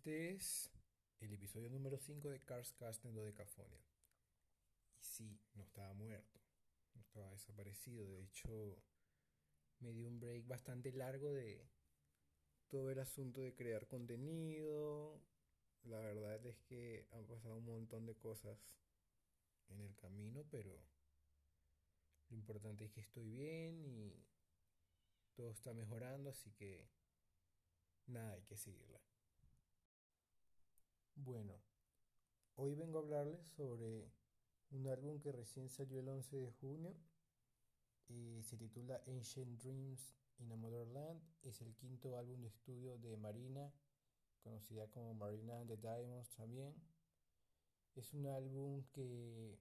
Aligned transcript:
Este 0.00 0.30
es 0.30 0.70
el 1.20 1.30
episodio 1.34 1.68
número 1.68 1.98
5 1.98 2.30
de 2.30 2.40
Cars 2.40 2.72
Cast 2.72 3.04
en 3.04 3.12
Dodecafonia. 3.12 3.84
Y 4.98 5.02
sí, 5.02 5.38
no 5.52 5.62
estaba 5.62 5.92
muerto, 5.92 6.40
no 6.94 7.02
estaba 7.02 7.30
desaparecido. 7.30 8.08
De 8.08 8.22
hecho, 8.22 8.82
me 9.80 9.92
dio 9.92 10.08
un 10.08 10.18
break 10.18 10.46
bastante 10.46 10.90
largo 10.92 11.34
de 11.34 11.68
todo 12.68 12.90
el 12.90 12.98
asunto 12.98 13.42
de 13.42 13.54
crear 13.54 13.86
contenido. 13.88 15.20
La 15.82 15.98
verdad 15.98 16.46
es 16.46 16.58
que 16.62 17.06
han 17.10 17.26
pasado 17.26 17.58
un 17.58 17.66
montón 17.66 18.06
de 18.06 18.16
cosas 18.16 18.58
en 19.68 19.82
el 19.82 19.94
camino, 19.96 20.46
pero 20.50 20.82
lo 22.30 22.36
importante 22.38 22.86
es 22.86 22.90
que 22.90 23.02
estoy 23.02 23.28
bien 23.28 23.84
y 23.84 24.24
todo 25.34 25.50
está 25.50 25.74
mejorando, 25.74 26.30
así 26.30 26.50
que 26.52 26.88
nada, 28.06 28.32
hay 28.32 28.42
que 28.44 28.56
seguirla. 28.56 29.09
Bueno, 31.22 31.60
hoy 32.56 32.74
vengo 32.74 32.98
a 32.98 33.02
hablarles 33.02 33.44
sobre 33.54 34.10
un 34.70 34.86
álbum 34.86 35.20
que 35.20 35.32
recién 35.32 35.68
salió 35.68 36.00
el 36.00 36.08
11 36.08 36.34
de 36.38 36.50
junio 36.50 36.96
y 38.08 38.42
se 38.42 38.56
titula 38.56 39.02
Ancient 39.06 39.60
Dreams 39.60 40.16
in 40.38 40.50
a 40.50 40.56
Motherland. 40.56 41.20
Es 41.42 41.60
el 41.60 41.74
quinto 41.74 42.16
álbum 42.16 42.40
de 42.40 42.48
estudio 42.48 42.96
de 42.96 43.18
Marina, 43.18 43.70
conocida 44.42 44.88
como 44.88 45.12
Marina 45.12 45.60
and 45.60 45.68
the 45.68 45.76
Diamonds 45.76 46.30
también. 46.36 46.74
Es 47.96 48.14
un 48.14 48.26
álbum 48.26 48.82
que 48.90 49.58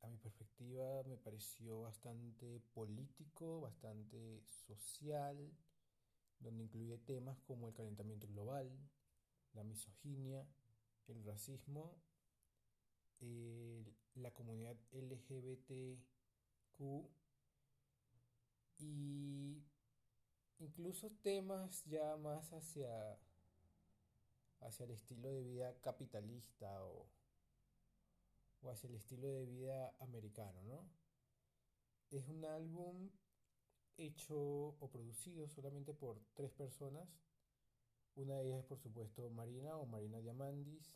a 0.00 0.08
mi 0.08 0.16
perspectiva 0.16 1.04
me 1.04 1.16
pareció 1.16 1.82
bastante 1.82 2.60
político, 2.74 3.60
bastante 3.60 4.42
social, 4.66 5.36
donde 6.40 6.64
incluye 6.64 6.98
temas 6.98 7.38
como 7.42 7.68
el 7.68 7.74
calentamiento 7.74 8.26
global, 8.26 8.68
la 9.54 9.64
misoginia, 9.64 10.46
el 11.08 11.24
racismo, 11.24 11.96
la 14.14 14.32
comunidad 14.32 14.76
LGBTQ 14.92 16.00
y 18.78 19.62
incluso 20.58 21.10
temas 21.22 21.84
ya 21.84 22.16
más 22.16 22.52
hacia, 22.52 23.18
hacia 24.60 24.84
el 24.84 24.90
estilo 24.90 25.30
de 25.30 25.42
vida 25.42 25.80
capitalista 25.80 26.84
o, 26.84 27.08
o 28.62 28.70
hacia 28.70 28.88
el 28.88 28.96
estilo 28.96 29.28
de 29.28 29.46
vida 29.46 29.94
americano, 30.00 30.60
¿no? 30.62 30.88
Es 32.10 32.26
un 32.28 32.44
álbum 32.44 33.10
hecho 33.96 34.36
o 34.36 34.90
producido 34.90 35.48
solamente 35.48 35.94
por 35.94 36.20
tres 36.34 36.50
personas 36.52 37.08
una 38.16 38.38
de 38.38 38.48
ellas 38.48 38.60
es 38.60 38.66
por 38.66 38.78
supuesto 38.78 39.30
Marina 39.30 39.76
o 39.76 39.86
Marina 39.86 40.20
Diamandis, 40.20 40.92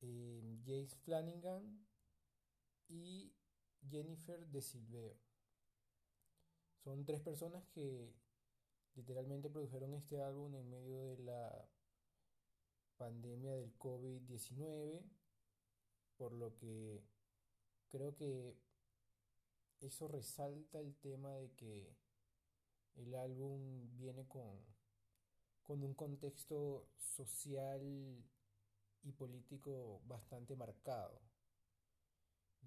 eh, 0.00 0.58
Jace 0.64 0.96
Flanagan 1.04 1.86
y 2.88 3.32
Jennifer 3.88 4.46
De 4.48 4.62
Silveo. 4.62 5.16
Son 6.82 7.04
tres 7.04 7.20
personas 7.20 7.66
que 7.68 8.14
literalmente 8.94 9.50
produjeron 9.50 9.94
este 9.94 10.20
álbum 10.20 10.54
en 10.56 10.70
medio 10.70 11.02
de 11.04 11.18
la 11.18 11.68
pandemia 12.96 13.52
del 13.54 13.76
COVID-19, 13.78 15.02
por 16.16 16.32
lo 16.32 16.54
que 16.56 17.02
creo 17.88 18.14
que 18.14 18.56
eso 19.80 20.08
resalta 20.08 20.80
el 20.80 20.94
tema 20.96 21.34
de 21.36 21.50
que 21.52 21.96
el 22.96 23.14
álbum 23.14 23.96
viene 23.96 24.26
con 24.28 24.73
con 25.64 25.82
un 25.82 25.94
contexto 25.94 26.86
social 26.98 27.80
y 29.02 29.12
político 29.12 30.00
bastante 30.06 30.56
marcado, 30.56 31.20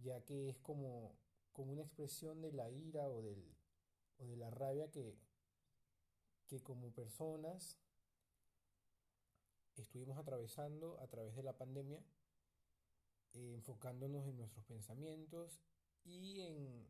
ya 0.01 0.23
que 0.25 0.49
es 0.49 0.57
como, 0.59 1.15
como 1.51 1.73
una 1.73 1.83
expresión 1.83 2.41
de 2.41 2.51
la 2.51 2.69
ira 2.69 3.07
o, 3.07 3.21
del, 3.21 3.55
o 4.17 4.25
de 4.25 4.37
la 4.37 4.49
rabia 4.49 4.89
que, 4.89 5.15
que 6.47 6.61
como 6.61 6.91
personas 6.91 7.79
estuvimos 9.75 10.17
atravesando 10.17 10.99
a 10.99 11.07
través 11.07 11.35
de 11.35 11.43
la 11.43 11.57
pandemia, 11.57 12.03
eh, 13.33 13.53
enfocándonos 13.53 14.27
en 14.27 14.37
nuestros 14.37 14.65
pensamientos 14.65 15.61
y 16.03 16.41
en 16.41 16.87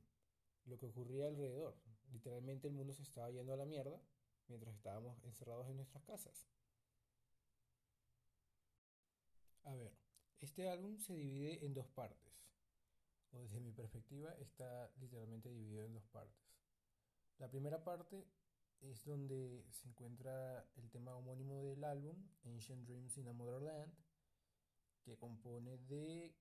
lo 0.66 0.78
que 0.78 0.86
ocurría 0.86 1.28
alrededor. 1.28 1.76
Literalmente 2.12 2.68
el 2.68 2.74
mundo 2.74 2.94
se 2.94 3.04
estaba 3.04 3.30
yendo 3.30 3.54
a 3.54 3.58
la 3.58 3.66
mierda 3.66 4.02
mientras 4.48 4.76
estábamos 4.76 5.24
encerrados 5.24 5.70
en 5.70 5.78
nuestras 5.78 6.04
casas. 6.04 6.48
A 9.64 9.74
ver, 9.76 9.94
este 10.40 10.70
álbum 10.70 10.98
se 11.00 11.14
divide 11.14 11.66
en 11.66 11.74
dos 11.74 11.88
partes, 11.88 12.34
o 13.32 13.40
desde 13.40 13.60
mi 13.60 13.72
perspectiva 13.72 14.32
está 14.36 14.92
literalmente 14.98 15.50
dividido 15.50 15.86
en 15.86 15.94
dos 15.94 16.06
partes. 16.06 16.48
La 17.38 17.50
primera 17.50 17.84
parte 17.84 18.28
es 18.82 19.04
donde 19.04 19.66
se 19.72 19.88
encuentra 19.88 20.70
el 20.76 20.90
tema 20.90 21.16
homónimo 21.16 21.64
del 21.64 21.84
álbum, 21.84 22.16
Ancient 22.46 22.88
Dreams 22.88 23.18
in 23.18 23.28
a 23.28 23.34
Motherland, 23.34 23.94
que 25.02 25.18
compone 25.18 25.78
de 25.80 26.36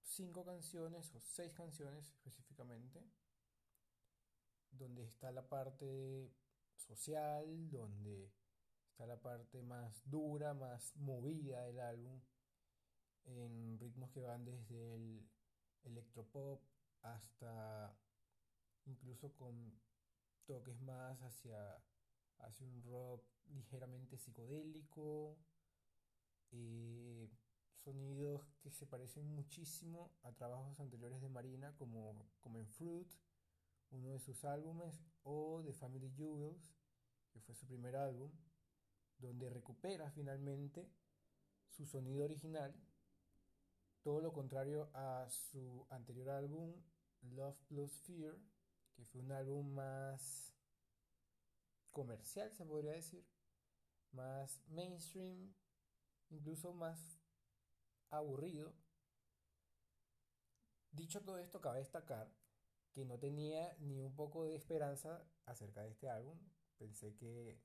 cinco 0.00 0.44
canciones 0.44 1.14
o 1.14 1.20
seis 1.20 1.52
canciones 1.52 2.08
específicamente, 2.08 3.04
donde 4.70 5.04
está 5.04 5.30
la 5.30 5.48
parte 5.48 6.34
social, 6.76 7.70
donde 7.70 8.32
está 8.90 9.06
la 9.06 9.20
parte 9.20 9.62
más 9.62 10.02
dura, 10.08 10.54
más 10.54 10.94
movida 10.96 11.64
del 11.64 11.80
álbum, 11.80 12.20
en 13.24 13.78
ritmos 13.78 14.10
que 14.10 14.20
van 14.20 14.44
desde 14.44 14.94
el 14.94 15.28
electropop 15.84 16.62
hasta 17.02 17.96
incluso 18.86 19.32
con 19.34 19.80
toques 20.46 20.80
más 20.80 21.20
hacia, 21.22 21.82
hacia 22.38 22.66
un 22.66 22.82
rock 22.82 23.24
ligeramente 23.46 24.18
psicodélico, 24.18 25.38
eh, 26.52 27.28
sonidos 27.74 28.46
que 28.62 28.70
se 28.70 28.86
parecen 28.86 29.26
muchísimo 29.34 30.12
a 30.22 30.32
trabajos 30.32 30.78
anteriores 30.80 31.20
de 31.20 31.28
Marina 31.28 31.74
como, 31.76 32.30
como 32.40 32.58
en 32.58 32.68
Fruit, 32.68 33.12
uno 33.94 34.10
de 34.10 34.18
sus 34.18 34.44
álbumes, 34.44 35.00
o 35.22 35.62
The 35.64 35.72
Family 35.72 36.10
Jewels, 36.10 36.74
que 37.30 37.40
fue 37.40 37.54
su 37.54 37.66
primer 37.66 37.96
álbum, 37.96 38.30
donde 39.18 39.48
recupera 39.48 40.10
finalmente 40.10 40.90
su 41.68 41.86
sonido 41.86 42.24
original, 42.24 42.74
todo 44.02 44.20
lo 44.20 44.32
contrario 44.32 44.90
a 44.92 45.28
su 45.30 45.86
anterior 45.90 46.28
álbum, 46.30 46.74
Love 47.22 47.58
Plus 47.68 48.00
Fear, 48.00 48.36
que 48.94 49.04
fue 49.06 49.22
un 49.22 49.32
álbum 49.32 49.72
más 49.72 50.52
comercial, 51.90 52.52
se 52.52 52.66
podría 52.66 52.92
decir, 52.92 53.26
más 54.12 54.60
mainstream, 54.68 55.54
incluso 56.30 56.72
más 56.72 57.20
aburrido. 58.10 58.74
Dicho 60.92 61.22
todo 61.22 61.38
esto, 61.38 61.60
cabe 61.60 61.78
destacar 61.78 62.30
que 62.94 63.04
no 63.04 63.18
tenía 63.18 63.76
ni 63.80 64.00
un 64.00 64.14
poco 64.14 64.44
de 64.44 64.54
esperanza 64.54 65.22
acerca 65.44 65.82
de 65.82 65.90
este 65.90 66.08
álbum. 66.08 66.38
Pensé 66.78 67.14
que 67.16 67.60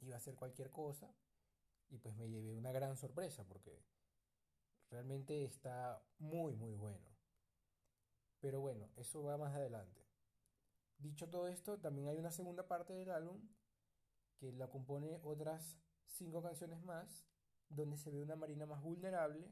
iba 0.00 0.16
a 0.16 0.20
ser 0.20 0.34
cualquier 0.34 0.70
cosa 0.70 1.14
y 1.88 1.98
pues 1.98 2.16
me 2.16 2.28
llevé 2.28 2.52
una 2.52 2.72
gran 2.72 2.96
sorpresa 2.96 3.44
porque 3.44 3.84
realmente 4.90 5.44
está 5.44 6.04
muy 6.18 6.56
muy 6.56 6.74
bueno. 6.74 7.08
Pero 8.40 8.60
bueno, 8.60 8.90
eso 8.96 9.22
va 9.22 9.38
más 9.38 9.54
adelante. 9.54 10.04
Dicho 10.98 11.30
todo 11.30 11.46
esto, 11.46 11.78
también 11.78 12.08
hay 12.08 12.18
una 12.18 12.32
segunda 12.32 12.66
parte 12.66 12.92
del 12.92 13.10
álbum 13.10 13.40
que 14.36 14.52
la 14.52 14.68
compone 14.68 15.20
otras 15.22 15.78
cinco 16.06 16.42
canciones 16.42 16.82
más, 16.82 17.24
donde 17.68 17.96
se 17.96 18.10
ve 18.10 18.20
una 18.20 18.34
Marina 18.34 18.66
más 18.66 18.82
vulnerable, 18.82 19.48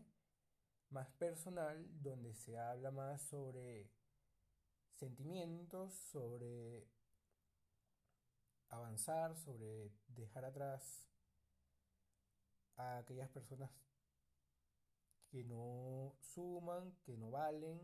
más 0.88 1.08
personal, 1.12 1.86
donde 2.02 2.34
se 2.34 2.58
habla 2.58 2.90
más 2.90 3.22
sobre 3.22 3.92
sentimientos, 5.00 5.94
sobre 5.94 6.86
avanzar, 8.68 9.36
sobre 9.36 9.90
dejar 10.08 10.44
atrás 10.44 11.08
a 12.76 12.98
aquellas 12.98 13.30
personas 13.30 13.70
que 15.30 15.42
no 15.44 16.16
suman, 16.20 16.92
que 17.04 17.16
no 17.16 17.30
valen. 17.30 17.80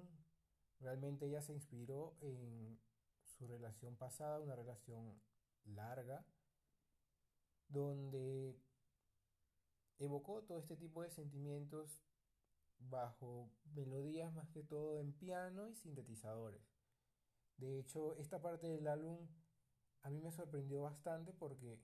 Realmente 0.81 1.27
ella 1.27 1.41
se 1.41 1.55
inspiró 1.55 2.17
en 2.21 2.79
su 3.25 3.47
relación 3.47 3.97
pasada, 3.97 4.41
una 4.41 4.55
relación 4.55 5.19
larga, 5.65 6.25
donde 7.69 8.61
evocó 9.99 10.43
todo 10.43 10.59
este 10.59 10.77
tipo 10.77 11.03
de 11.03 11.11
sentimientos 11.11 12.03
bajo 12.79 13.51
melodías 13.75 14.33
más 14.35 14.49
que 14.51 14.63
todo 14.63 14.99
en 14.99 15.13
piano 15.15 15.69
y 15.69 15.75
sintetizadores. 15.75 16.76
De 17.59 17.79
hecho, 17.79 18.15
esta 18.17 18.41
parte 18.41 18.67
del 18.67 18.87
álbum 18.87 19.19
a 20.03 20.11
mí 20.11 20.21
me 20.21 20.31
sorprendió 20.31 20.83
bastante 20.83 21.33
porque 21.33 21.79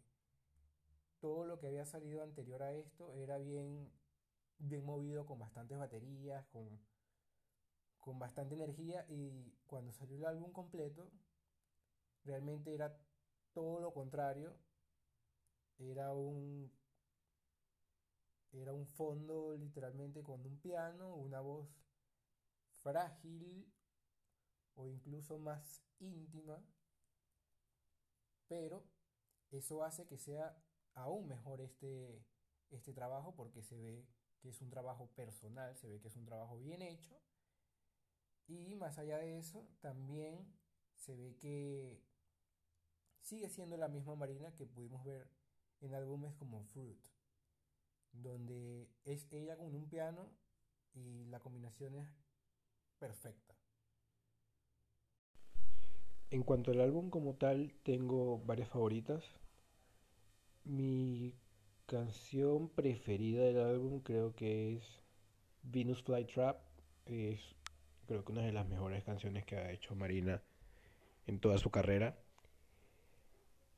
todo 1.20 1.46
lo 1.46 1.58
que 1.58 1.68
había 1.68 1.86
salido 1.86 2.22
anterior 2.22 2.62
a 2.62 2.72
esto 2.72 3.14
era 3.14 3.38
bien, 3.38 3.90
bien 4.58 4.84
movido, 4.84 5.24
con 5.26 5.38
bastantes 5.38 5.78
baterías, 5.78 6.44
con, 6.48 6.80
con 8.00 8.18
bastante 8.18 8.54
energía. 8.54 9.06
Y 9.08 9.54
cuando 9.66 9.92
salió 9.92 10.16
el 10.18 10.26
álbum 10.26 10.52
completo, 10.52 11.10
realmente 12.24 12.74
era 12.74 12.96
todo 13.52 13.80
lo 13.80 13.92
contrario. 13.94 14.56
Era 15.78 16.12
un, 16.12 16.70
era 18.52 18.72
un 18.72 18.86
fondo 18.86 19.56
literalmente 19.56 20.22
con 20.22 20.44
un 20.46 20.58
piano, 20.58 21.14
una 21.16 21.40
voz 21.40 21.68
frágil 22.82 23.66
o 24.74 24.86
incluso 24.86 25.38
más 25.38 25.82
íntima, 25.98 26.62
pero 28.48 28.84
eso 29.50 29.82
hace 29.84 30.06
que 30.06 30.18
sea 30.18 30.56
aún 30.94 31.28
mejor 31.28 31.60
este, 31.60 32.24
este 32.70 32.92
trabajo 32.92 33.34
porque 33.34 33.62
se 33.62 33.76
ve 33.76 34.06
que 34.40 34.50
es 34.50 34.60
un 34.60 34.70
trabajo 34.70 35.08
personal, 35.14 35.76
se 35.76 35.88
ve 35.88 36.00
que 36.00 36.08
es 36.08 36.16
un 36.16 36.24
trabajo 36.24 36.58
bien 36.58 36.82
hecho 36.82 37.20
y 38.46 38.74
más 38.76 38.98
allá 38.98 39.18
de 39.18 39.38
eso 39.38 39.68
también 39.80 40.46
se 40.96 41.16
ve 41.16 41.36
que 41.36 42.02
sigue 43.20 43.48
siendo 43.48 43.76
la 43.76 43.88
misma 43.88 44.16
Marina 44.16 44.54
que 44.54 44.66
pudimos 44.66 45.04
ver 45.04 45.30
en 45.80 45.94
álbumes 45.94 46.34
como 46.34 46.62
Fruit, 46.64 47.04
donde 48.12 48.90
es 49.04 49.26
ella 49.32 49.56
con 49.56 49.74
un 49.74 49.88
piano 49.88 50.30
y 50.94 51.24
la 51.26 51.40
combinación 51.40 51.94
es 51.94 52.08
perfecta. 52.98 53.61
En 56.32 56.44
cuanto 56.44 56.70
al 56.70 56.80
álbum 56.80 57.10
como 57.10 57.34
tal, 57.34 57.74
tengo 57.82 58.38
varias 58.46 58.70
favoritas. 58.70 59.22
Mi 60.64 61.34
canción 61.84 62.70
preferida 62.70 63.42
del 63.44 63.60
álbum 63.60 64.00
creo 64.00 64.34
que 64.34 64.76
es 64.76 64.82
Venus 65.62 66.02
Flytrap. 66.02 66.56
Es 67.04 67.38
creo 68.06 68.24
que 68.24 68.32
una 68.32 68.46
de 68.46 68.52
las 68.52 68.66
mejores 68.66 69.04
canciones 69.04 69.44
que 69.44 69.56
ha 69.56 69.72
hecho 69.72 69.94
Marina 69.94 70.42
en 71.26 71.38
toda 71.38 71.58
su 71.58 71.70
carrera. 71.70 72.16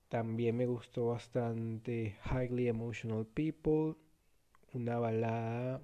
También 0.09 0.57
me 0.57 0.67
gustó 0.67 1.07
bastante 1.09 2.17
Highly 2.25 2.69
Emotional 2.69 3.27
People, 3.27 3.97
una 4.73 5.01
balada 5.01 5.81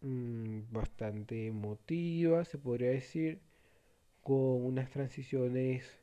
mm, 0.00 0.72
bastante 0.72 1.48
emotiva, 1.48 2.46
se 2.46 2.56
podría 2.56 2.88
decir, 2.92 3.42
con 4.26 4.64
unas 4.66 4.90
transiciones 4.90 6.00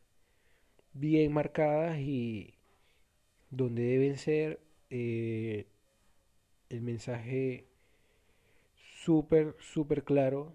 bien 0.94 1.34
marcadas 1.34 2.00
y 2.00 2.54
donde 3.50 3.84
deben 3.84 4.18
ser 4.18 4.62
eh, 4.90 5.68
el 6.70 6.80
mensaje 6.80 7.68
súper, 9.04 9.58
súper 9.60 10.06
claro. 10.06 10.54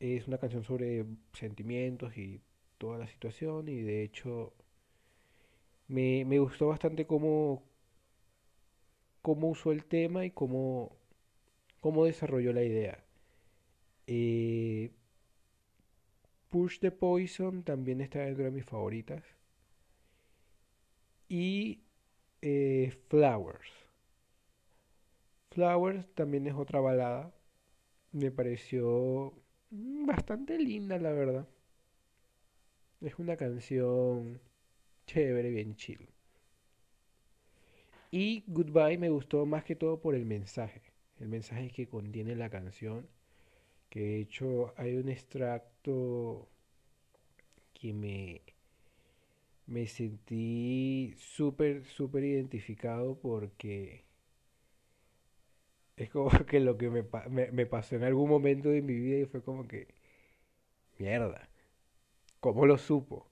Es 0.00 0.26
una 0.26 0.38
canción 0.38 0.64
sobre 0.64 1.06
sentimientos 1.32 2.18
y 2.18 2.40
toda 2.78 2.98
la 2.98 3.06
situación 3.06 3.68
y 3.68 3.80
de 3.82 4.02
hecho 4.02 4.52
me, 5.86 6.24
gustó 6.40 6.66
bastante 6.66 7.06
cómo, 7.06 7.62
cómo 9.22 9.48
usó 9.50 9.70
el 9.70 9.84
tema 9.84 10.24
y 10.24 10.32
cómo, 10.32 10.96
cómo 11.80 12.04
desarrolló 12.04 12.52
la 12.52 12.64
idea. 12.64 13.04
Eh, 14.08 14.90
Push 16.48 16.78
the 16.80 16.90
Poison 16.90 17.62
también 17.62 18.00
está 18.00 18.20
dentro 18.20 18.44
de 18.44 18.50
mis 18.50 18.64
favoritas. 18.64 19.22
Y 21.28 21.80
eh, 22.42 22.92
Flowers. 23.08 23.70
Flowers 25.50 26.06
también 26.14 26.46
es 26.46 26.54
otra 26.54 26.80
balada. 26.80 27.32
Me 28.12 28.30
pareció 28.30 29.34
bastante 29.70 30.58
linda, 30.58 30.98
la 30.98 31.12
verdad. 31.12 31.46
Es 33.00 33.18
una 33.18 33.36
canción 33.36 34.40
chévere, 35.06 35.50
bien 35.50 35.76
chill. 35.76 36.08
Y 38.10 38.44
Goodbye 38.46 38.98
me 38.98 39.10
gustó 39.10 39.44
más 39.46 39.64
que 39.64 39.76
todo 39.76 40.00
por 40.00 40.14
el 40.14 40.24
mensaje. 40.24 40.82
El 41.18 41.28
mensaje 41.28 41.70
que 41.70 41.88
contiene 41.88 42.34
la 42.36 42.48
canción. 42.50 43.06
Que 43.90 44.00
de 44.00 44.20
hecho 44.20 44.74
hay 44.76 44.96
un 44.96 45.08
extracto 45.08 46.48
que 47.74 47.92
me, 47.92 48.42
me 49.66 49.86
sentí 49.86 51.14
súper, 51.18 51.84
súper 51.84 52.24
identificado 52.24 53.18
porque 53.20 54.04
es 55.96 56.10
como 56.10 56.30
que 56.46 56.60
lo 56.60 56.78
que 56.78 56.90
me, 56.90 57.04
me, 57.52 57.66
pasó 57.66 57.96
en 57.96 58.04
algún 58.04 58.30
momento 58.30 58.70
de 58.70 58.82
mi 58.82 58.94
vida 58.94 59.18
y 59.18 59.26
fue 59.26 59.42
como 59.42 59.66
que, 59.68 59.88
mierda, 60.98 61.48
¿cómo 62.40 62.66
lo 62.66 62.78
supo? 62.78 63.28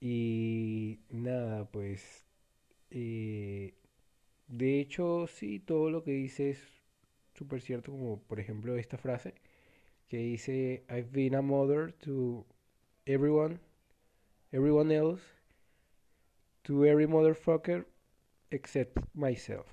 Y 0.00 1.00
nada, 1.10 1.66
pues, 1.70 2.24
eh, 2.90 3.74
de 4.48 4.80
hecho, 4.80 5.26
sí, 5.28 5.58
todo 5.60 5.90
lo 5.90 6.04
que 6.04 6.12
dice 6.12 6.50
es 6.50 6.75
súper 7.36 7.60
cierto, 7.60 7.92
como 7.92 8.20
por 8.22 8.40
ejemplo 8.40 8.76
esta 8.76 8.98
frase 8.98 9.34
que 10.08 10.18
dice, 10.18 10.84
I've 10.88 11.10
been 11.10 11.34
a 11.34 11.42
mother 11.42 11.92
to 12.04 12.46
everyone, 13.06 13.60
everyone 14.52 14.94
else, 14.94 15.22
to 16.62 16.84
every 16.84 17.06
motherfucker 17.06 17.86
except 18.50 18.98
myself. 19.14 19.66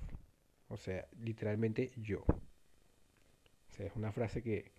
O 0.68 0.76
sea, 0.76 1.06
literalmente 1.20 1.92
yo. 1.96 2.20
O 2.20 3.70
sea, 3.70 3.86
es 3.86 3.96
una 3.96 4.12
frase 4.12 4.42
que 4.42 4.72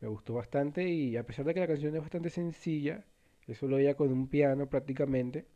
me 0.00 0.08
gustó 0.08 0.34
bastante 0.34 0.88
y 0.88 1.16
a 1.16 1.24
pesar 1.24 1.44
de 1.44 1.54
que 1.54 1.60
la 1.60 1.66
canción 1.66 1.94
es 1.94 2.02
bastante 2.02 2.30
sencilla, 2.30 3.04
eso 3.46 3.66
lo 3.68 3.76
oía 3.76 3.96
con 3.96 4.12
un 4.12 4.28
piano 4.28 4.68
prácticamente, 4.68 5.46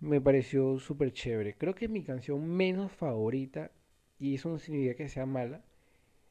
me 0.00 0.20
pareció 0.20 0.78
súper 0.78 1.12
chévere. 1.12 1.54
Creo 1.54 1.74
que 1.74 1.88
mi 1.88 2.02
canción 2.02 2.46
menos 2.48 2.92
favorita, 2.92 3.70
y 4.18 4.34
eso 4.36 4.50
no 4.50 4.58
significa 4.58 4.94
que 4.96 5.08
sea 5.08 5.26
mala, 5.26 5.64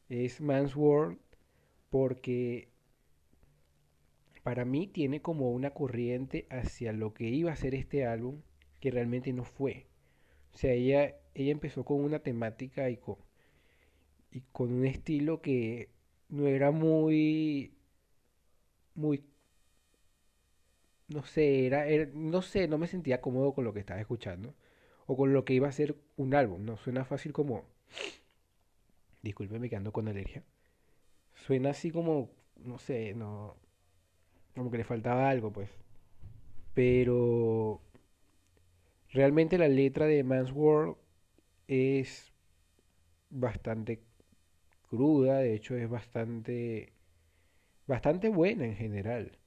es 0.10 0.42
Man's 0.42 0.76
World, 0.76 1.20
porque 1.90 2.70
para 4.44 4.66
mí 4.66 4.88
tiene 4.88 5.22
como 5.22 5.52
una 5.52 5.72
corriente 5.72 6.48
hacia 6.50 6.94
lo 6.94 7.14
que 7.14 7.26
iba 7.30 7.52
a 7.52 7.56
ser 7.56 7.76
este 7.76 8.06
álbum 8.06 8.42
que 8.80 8.92
realmente 8.92 9.34
no 9.34 9.44
fue. 9.44 9.88
O 10.54 10.58
sea, 10.58 10.74
ella, 10.74 11.16
ella 11.34 11.52
empezó 11.52 11.84
con 11.86 12.04
una 12.04 12.20
temática 12.20 12.90
y 12.90 12.98
con, 12.98 13.18
y 14.32 14.42
con 14.52 14.72
un 14.72 14.86
estilo 14.86 15.42
que 15.42 15.90
no 16.30 16.48
era 16.48 16.72
muy, 16.72 17.74
muy, 18.96 19.24
no 21.08 21.24
sé, 21.24 21.66
era, 21.66 21.86
no 22.14 22.42
sé, 22.42 22.68
no 22.68 22.78
me 22.78 22.88
sentía 22.88 23.22
cómodo 23.22 23.54
con 23.54 23.64
lo 23.66 23.74
que 23.74 23.80
estaba 23.80 24.00
escuchando 24.00 24.54
o 25.08 25.16
con 25.18 25.34
lo 25.34 25.46
que 25.46 25.54
iba 25.54 25.68
a 25.68 25.72
ser 25.72 25.96
un 26.18 26.36
álbum. 26.36 26.66
No 26.66 26.78
suena 26.78 27.06
fácil 27.06 27.34
como, 27.34 27.66
discúlpeme 29.22 29.70
que 29.70 29.76
ando 29.76 29.92
con 29.92 30.08
alergia. 30.08 30.44
Suena 31.36 31.72
así 31.72 31.92
como, 31.92 32.32
no 32.58 32.78
sé, 32.80 33.14
no, 33.14 33.58
como 34.56 34.72
que 34.72 34.78
le 34.78 34.84
faltaba 34.84 35.30
algo, 35.30 35.52
pues. 35.52 35.70
Pero 36.74 37.82
realmente 39.12 39.58
la 39.58 39.68
letra 39.68 40.06
de 40.06 40.24
Man's 40.24 40.52
World 40.52 40.98
es 41.68 42.32
bastante 43.30 44.02
cruda, 44.90 45.40
de 45.40 45.56
hecho 45.56 45.76
es 45.76 45.90
bastante 45.90 46.94
bastante 47.88 48.30
buena 48.30 48.66
en 48.66 48.76
general. 48.76 49.38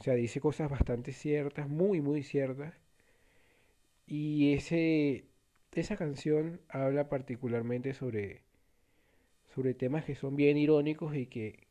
O 0.00 0.04
sea, 0.04 0.14
dice 0.14 0.40
cosas 0.40 0.70
bastante 0.70 1.12
ciertas, 1.12 1.68
muy 1.68 2.00
muy 2.00 2.22
ciertas. 2.22 2.74
Y 4.06 4.54
ese 4.54 5.24
esa 5.80 5.96
canción 5.96 6.60
habla 6.68 7.08
particularmente 7.08 7.94
sobre 7.94 8.42
sobre 9.54 9.74
temas 9.74 10.04
que 10.04 10.14
son 10.16 10.36
bien 10.36 10.56
irónicos 10.56 11.14
y 11.16 11.26
que 11.26 11.68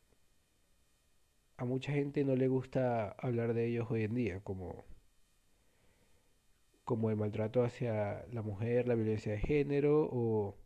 a 1.56 1.64
mucha 1.64 1.92
gente 1.92 2.24
no 2.24 2.36
le 2.36 2.48
gusta 2.48 3.10
hablar 3.10 3.54
de 3.54 3.66
ellos 3.66 3.90
hoy 3.90 4.04
en 4.04 4.14
día, 4.14 4.40
como 4.40 4.84
como 6.84 7.10
el 7.10 7.16
maltrato 7.16 7.62
hacia 7.64 8.24
la 8.32 8.42
mujer, 8.42 8.86
la 8.88 8.94
violencia 8.94 9.32
de 9.32 9.38
género 9.40 10.08
o 10.10 10.56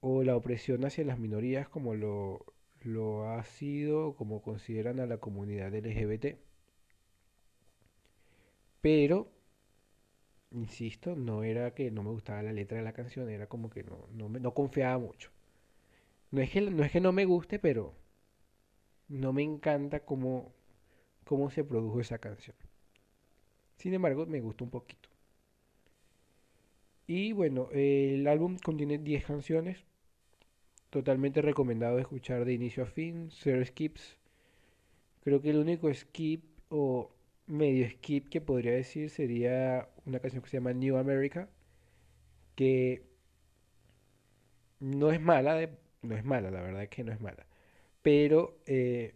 o 0.00 0.22
la 0.24 0.36
opresión 0.36 0.84
hacia 0.84 1.04
las 1.04 1.18
minorías 1.18 1.68
como 1.68 1.94
lo, 1.94 2.44
lo 2.80 3.28
ha 3.30 3.44
sido, 3.44 4.14
como 4.16 4.42
consideran 4.42 5.00
a 5.00 5.06
la 5.06 5.18
comunidad 5.18 5.74
LGBT. 5.74 6.36
Pero, 8.80 9.30
insisto, 10.50 11.16
no 11.16 11.42
era 11.44 11.74
que 11.74 11.90
no 11.90 12.02
me 12.02 12.10
gustaba 12.10 12.42
la 12.42 12.52
letra 12.52 12.78
de 12.78 12.84
la 12.84 12.92
canción, 12.92 13.28
era 13.30 13.46
como 13.48 13.70
que 13.70 13.82
no, 13.84 14.06
no, 14.12 14.28
me, 14.28 14.40
no 14.40 14.54
confiaba 14.54 14.98
mucho. 14.98 15.30
No 16.30 16.40
es, 16.42 16.50
que, 16.50 16.60
no 16.60 16.84
es 16.84 16.92
que 16.92 17.00
no 17.00 17.12
me 17.12 17.24
guste, 17.24 17.58
pero 17.58 17.94
no 19.08 19.32
me 19.32 19.42
encanta 19.42 20.00
cómo, 20.00 20.52
cómo 21.24 21.50
se 21.50 21.64
produjo 21.64 22.00
esa 22.00 22.18
canción. 22.18 22.56
Sin 23.76 23.94
embargo, 23.94 24.26
me 24.26 24.40
gustó 24.40 24.64
un 24.64 24.70
poquito. 24.70 25.08
Y 27.06 27.32
bueno, 27.32 27.68
el 27.72 28.26
álbum 28.28 28.58
contiene 28.58 28.98
10 28.98 29.24
canciones. 29.24 29.78
Totalmente 30.90 31.42
recomendado 31.42 31.98
escuchar 31.98 32.44
de 32.44 32.52
inicio 32.52 32.82
a 32.82 32.86
fin. 32.86 33.30
Zero 33.32 33.64
skips. 33.64 34.18
Creo 35.22 35.40
que 35.40 35.50
el 35.50 35.58
único 35.58 35.92
skip 35.92 36.42
o 36.70 37.10
medio 37.46 37.88
skip 37.90 38.28
que 38.28 38.40
podría 38.40 38.72
decir 38.72 39.10
sería 39.10 39.88
una 40.08 40.20
canción 40.20 40.42
que 40.42 40.50
se 40.50 40.56
llama 40.56 40.72
New 40.72 40.96
America. 40.96 41.48
Que 42.54 43.04
no 44.80 45.12
es 45.12 45.20
mala, 45.20 45.70
no 46.02 46.16
es 46.16 46.24
mala, 46.24 46.50
la 46.50 46.60
verdad 46.60 46.82
es 46.82 46.88
que 46.88 47.04
no 47.04 47.12
es 47.12 47.20
mala. 47.20 47.46
Pero 48.02 48.58
eh, 48.66 49.14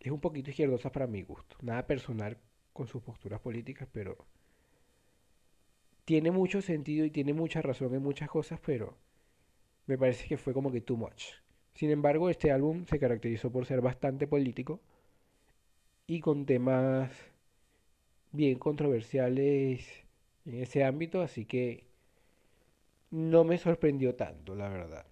es 0.00 0.12
un 0.12 0.20
poquito 0.20 0.50
izquierdosa 0.50 0.92
para 0.92 1.06
mi 1.06 1.22
gusto. 1.22 1.56
Nada 1.62 1.86
personal 1.86 2.36
con 2.72 2.86
sus 2.86 3.02
posturas 3.02 3.40
políticas, 3.40 3.88
pero 3.92 4.16
tiene 6.04 6.30
mucho 6.30 6.62
sentido 6.62 7.04
y 7.04 7.10
tiene 7.10 7.32
mucha 7.34 7.60
razón 7.62 7.94
en 7.94 8.02
muchas 8.02 8.28
cosas, 8.28 8.60
pero 8.64 8.96
me 9.86 9.98
parece 9.98 10.26
que 10.26 10.38
fue 10.38 10.54
como 10.54 10.72
que 10.72 10.80
too 10.80 10.96
much. 10.96 11.24
Sin 11.74 11.90
embargo, 11.90 12.30
este 12.30 12.50
álbum 12.50 12.86
se 12.86 12.98
caracterizó 12.98 13.52
por 13.52 13.66
ser 13.66 13.80
bastante 13.80 14.26
político 14.26 14.80
y 16.06 16.20
con 16.20 16.46
temas 16.46 17.12
bien 18.32 18.58
controversiales 18.58 20.07
en 20.48 20.62
ese 20.62 20.82
ámbito, 20.82 21.20
así 21.20 21.44
que 21.44 21.84
no 23.10 23.44
me 23.44 23.58
sorprendió 23.58 24.14
tanto, 24.14 24.54
la 24.54 24.68
verdad. 24.68 25.06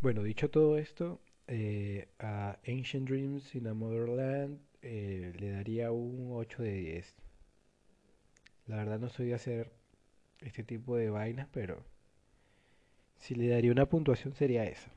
Bueno, 0.00 0.22
dicho 0.22 0.50
todo 0.50 0.78
esto, 0.78 1.20
eh, 1.46 2.08
a 2.18 2.58
Ancient 2.66 3.08
Dreams 3.08 3.54
in 3.54 3.66
a 3.68 3.74
Motherland 3.74 4.60
eh, 4.82 5.32
le 5.38 5.50
daría 5.50 5.92
un 5.92 6.28
8 6.32 6.62
de 6.62 6.72
10. 6.72 7.14
La 8.66 8.76
verdad 8.76 8.98
no 8.98 9.08
soy 9.08 9.28
de 9.28 9.34
hacer 9.34 9.72
este 10.40 10.62
tipo 10.62 10.96
de 10.96 11.08
vainas, 11.08 11.48
pero 11.50 11.82
si 13.16 13.34
le 13.34 13.48
daría 13.48 13.72
una 13.72 13.88
puntuación 13.88 14.34
sería 14.34 14.64
esa. 14.66 14.90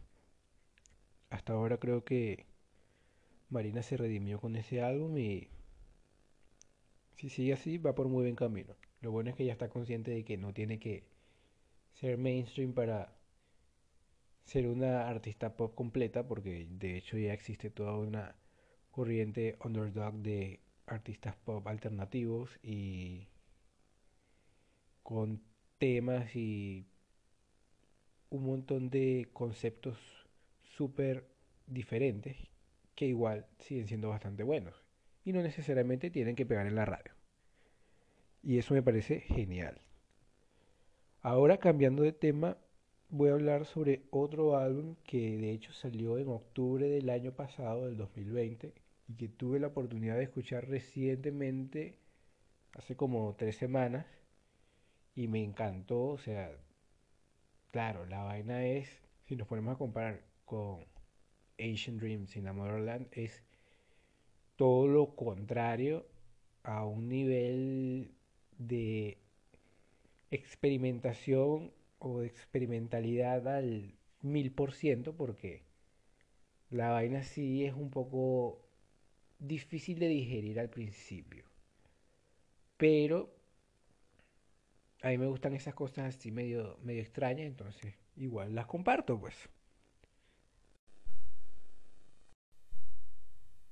Hasta 1.29 1.53
ahora 1.53 1.77
creo 1.77 2.03
que 2.03 2.45
Marina 3.49 3.81
se 3.81 3.95
redimió 3.95 4.41
con 4.41 4.57
ese 4.57 4.81
álbum 4.81 5.17
y 5.17 5.47
si 7.15 7.29
sigue 7.29 7.53
así 7.53 7.77
va 7.77 7.95
por 7.95 8.09
muy 8.09 8.23
buen 8.23 8.35
camino. 8.35 8.75
Lo 9.01 9.11
bueno 9.11 9.31
es 9.31 9.35
que 9.35 9.45
ya 9.45 9.51
está 9.53 9.69
consciente 9.69 10.11
de 10.11 10.23
que 10.23 10.37
no 10.37 10.53
tiene 10.53 10.79
que 10.79 11.03
ser 11.93 12.17
mainstream 12.17 12.73
para 12.73 13.13
ser 14.45 14.67
una 14.67 15.07
artista 15.09 15.55
pop 15.55 15.73
completa, 15.75 16.27
porque 16.27 16.67
de 16.69 16.97
hecho 16.97 17.17
ya 17.17 17.33
existe 17.33 17.69
toda 17.69 17.97
una 17.97 18.35
corriente 18.91 19.57
underdog 19.63 20.15
de 20.15 20.59
artistas 20.85 21.35
pop 21.35 21.65
alternativos 21.67 22.59
y 22.61 23.27
con 25.03 25.41
temas 25.77 26.35
y 26.35 26.85
un 28.29 28.43
montón 28.45 28.89
de 28.89 29.29
conceptos 29.33 29.97
súper 30.61 31.27
diferentes 31.67 32.37
que 32.95 33.07
igual 33.07 33.47
siguen 33.59 33.87
siendo 33.87 34.09
bastante 34.09 34.43
buenos 34.43 34.83
y 35.23 35.33
no 35.33 35.41
necesariamente 35.41 36.11
tienen 36.11 36.35
que 36.35 36.45
pegar 36.45 36.67
en 36.67 36.75
la 36.75 36.85
radio. 36.85 37.20
Y 38.43 38.57
eso 38.57 38.73
me 38.73 38.81
parece 38.81 39.21
genial. 39.21 39.79
Ahora 41.21 41.57
cambiando 41.57 42.01
de 42.01 42.11
tema, 42.11 42.57
voy 43.09 43.29
a 43.29 43.33
hablar 43.33 43.65
sobre 43.65 44.03
otro 44.09 44.57
álbum 44.57 44.95
que 45.03 45.37
de 45.37 45.51
hecho 45.51 45.71
salió 45.73 46.17
en 46.17 46.29
octubre 46.29 46.87
del 46.87 47.09
año 47.09 47.33
pasado, 47.33 47.85
del 47.85 47.97
2020, 47.97 48.73
y 49.07 49.13
que 49.15 49.27
tuve 49.27 49.59
la 49.59 49.67
oportunidad 49.67 50.15
de 50.15 50.23
escuchar 50.23 50.67
recientemente, 50.67 51.97
hace 52.73 52.95
como 52.95 53.35
tres 53.37 53.57
semanas, 53.57 54.07
y 55.13 55.27
me 55.27 55.43
encantó, 55.43 56.05
o 56.05 56.17
sea, 56.17 56.51
claro, 57.71 58.05
la 58.05 58.23
vaina 58.23 58.65
es, 58.65 58.89
si 59.25 59.35
nos 59.35 59.47
ponemos 59.47 59.75
a 59.75 59.77
comparar 59.77 60.21
con 60.45 60.85
Asian 61.59 61.97
Dreams 61.97 62.35
a 62.37 62.53
Motherland, 62.53 63.07
es 63.11 63.43
todo 64.55 64.87
lo 64.87 65.15
contrario 65.15 66.07
a 66.63 66.85
un 66.85 67.09
nivel 67.09 68.15
de 68.67 69.17
experimentación 70.31 71.71
o 71.99 72.19
de 72.19 72.27
experimentalidad 72.27 73.47
al 73.47 73.93
mil 74.21 74.51
por 74.51 74.73
ciento 74.73 75.15
porque 75.15 75.63
la 76.69 76.89
vaina 76.91 77.23
sí 77.23 77.65
es 77.65 77.73
un 77.73 77.89
poco 77.89 78.61
difícil 79.39 79.99
de 79.99 80.07
digerir 80.07 80.59
al 80.59 80.69
principio. 80.69 81.45
Pero 82.77 83.33
a 85.01 85.09
mí 85.09 85.17
me 85.17 85.27
gustan 85.27 85.53
esas 85.53 85.73
cosas 85.75 86.15
así 86.15 86.31
medio, 86.31 86.77
medio 86.83 87.01
extrañas, 87.01 87.47
entonces 87.47 87.95
igual 88.15 88.55
las 88.55 88.67
comparto 88.67 89.19
pues. 89.19 89.49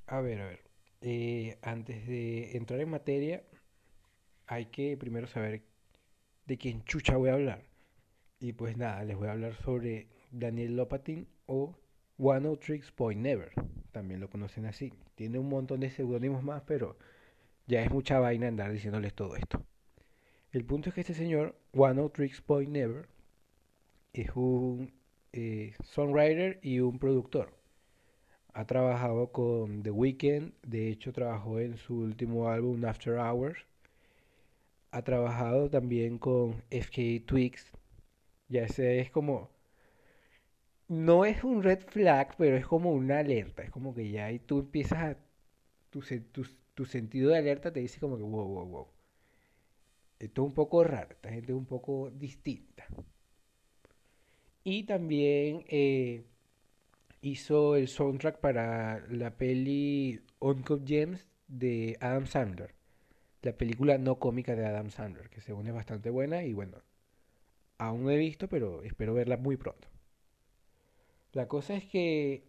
A 0.07 0.21
ver, 0.21 0.41
a 0.41 0.45
ver. 0.47 0.59
Eh, 1.01 1.57
antes 1.61 2.05
de 2.07 2.57
entrar 2.57 2.79
en 2.81 2.89
materia, 2.89 3.43
hay 4.49 4.65
que 4.65 4.97
primero 4.97 5.27
saber 5.27 5.61
de 6.47 6.57
quién 6.57 6.83
chucha 6.83 7.17
voy 7.17 7.29
a 7.29 7.33
hablar. 7.33 7.63
Y 8.39 8.53
pues 8.53 8.77
nada, 8.77 9.03
les 9.03 9.15
voy 9.15 9.27
a 9.27 9.33
hablar 9.33 9.53
sobre 9.63 10.07
Daniel 10.31 10.75
Lopatin 10.75 11.27
o 11.45 11.75
One 12.17 12.47
O 12.47 12.57
Tricks 12.57 12.91
Point 12.91 13.21
Never. 13.21 13.51
También 13.91 14.19
lo 14.19 14.29
conocen 14.29 14.65
así. 14.65 14.91
Tiene 15.13 15.37
un 15.37 15.49
montón 15.49 15.81
de 15.81 15.91
seudónimos 15.91 16.43
más, 16.43 16.63
pero 16.63 16.97
ya 17.67 17.83
es 17.83 17.91
mucha 17.91 18.19
vaina 18.19 18.47
andar 18.47 18.71
diciéndoles 18.71 19.13
todo 19.13 19.35
esto. 19.35 19.63
El 20.51 20.65
punto 20.65 20.89
es 20.89 20.95
que 20.95 21.01
este 21.01 21.13
señor, 21.13 21.55
One 21.73 22.01
O 22.01 22.09
Tricks 22.09 22.41
Point 22.41 22.71
Never, 22.71 23.07
es 24.13 24.31
un 24.33 24.91
eh, 25.31 25.75
songwriter 25.83 26.59
y 26.63 26.79
un 26.79 26.97
productor. 26.97 27.53
Ha 28.53 28.65
trabajado 28.65 29.31
con 29.31 29.83
The 29.83 29.91
Weeknd, 29.91 30.53
de 30.63 30.89
hecho 30.89 31.13
trabajó 31.13 31.59
en 31.59 31.77
su 31.77 31.99
último 31.99 32.49
álbum 32.49 32.83
After 32.83 33.13
Hours 33.19 33.69
ha 34.91 35.03
trabajado 35.03 35.69
también 35.69 36.17
con 36.17 36.63
FK 36.71 37.25
Twigs. 37.25 37.71
Ya 38.49 38.63
ese 38.63 38.99
es 38.99 39.11
como. 39.11 39.49
No 40.87 41.25
es 41.25 41.43
un 41.43 41.63
red 41.63 41.81
flag, 41.87 42.35
pero 42.37 42.57
es 42.57 42.65
como 42.65 42.91
una 42.93 43.19
alerta. 43.19 43.63
Es 43.63 43.71
como 43.71 43.93
que 43.93 44.09
ya 44.11 44.25
ahí 44.25 44.39
tú 44.39 44.59
empiezas 44.59 44.99
a. 44.99 45.17
Tu, 45.89 46.01
tu, 46.75 46.85
sentido 46.85 47.31
de 47.31 47.37
alerta 47.37 47.73
te 47.73 47.79
dice 47.79 47.99
como 47.99 48.17
que 48.17 48.23
wow, 48.23 48.47
wow, 48.47 48.65
wow. 48.65 48.87
Esto 50.19 50.41
es 50.43 50.47
un 50.47 50.53
poco 50.53 50.83
raro. 50.83 51.11
Esta 51.11 51.29
gente 51.29 51.51
es 51.51 51.57
un 51.57 51.65
poco 51.65 52.11
distinta. 52.11 52.85
Y 54.63 54.83
también 54.83 55.65
eh, 55.69 56.25
hizo 57.21 57.75
el 57.75 57.87
soundtrack 57.87 58.39
para 58.39 58.99
la 59.07 59.37
peli 59.37 60.21
Uncut 60.39 60.87
Gems 60.87 61.27
de 61.47 61.97
Adam 62.01 62.27
Sandler 62.27 62.78
la 63.41 63.53
película 63.53 63.97
no 63.97 64.19
cómica 64.19 64.55
de 64.55 64.65
Adam 64.65 64.89
Sandler, 64.89 65.29
que 65.29 65.41
según 65.41 65.67
es 65.67 65.73
bastante 65.73 66.09
buena 66.09 66.43
y 66.43 66.53
bueno, 66.53 66.77
aún 67.77 68.03
no 68.03 68.11
he 68.11 68.17
visto, 68.17 68.47
pero 68.47 68.83
espero 68.83 69.13
verla 69.13 69.37
muy 69.37 69.57
pronto. 69.57 69.87
La 71.31 71.47
cosa 71.47 71.75
es 71.75 71.85
que 71.85 72.43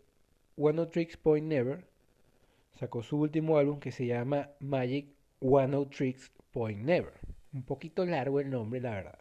One 0.57 0.81
of 0.81 0.91
Tricks 0.91 1.17
Point 1.17 1.47
Never 1.47 1.85
sacó 2.73 3.03
su 3.03 3.19
último 3.19 3.59
álbum 3.59 3.79
que 3.79 3.93
se 3.93 4.07
llama 4.07 4.51
Magic 4.59 5.09
One 5.41 5.77
of 5.77 5.91
Tricks 5.91 6.31
Point 6.51 6.81
Never. 6.81 7.13
Un 7.53 7.63
poquito 7.63 8.05
largo 8.07 8.41
el 8.41 8.51
nombre, 8.51 8.81
la 8.81 8.91
verdad. 8.91 9.19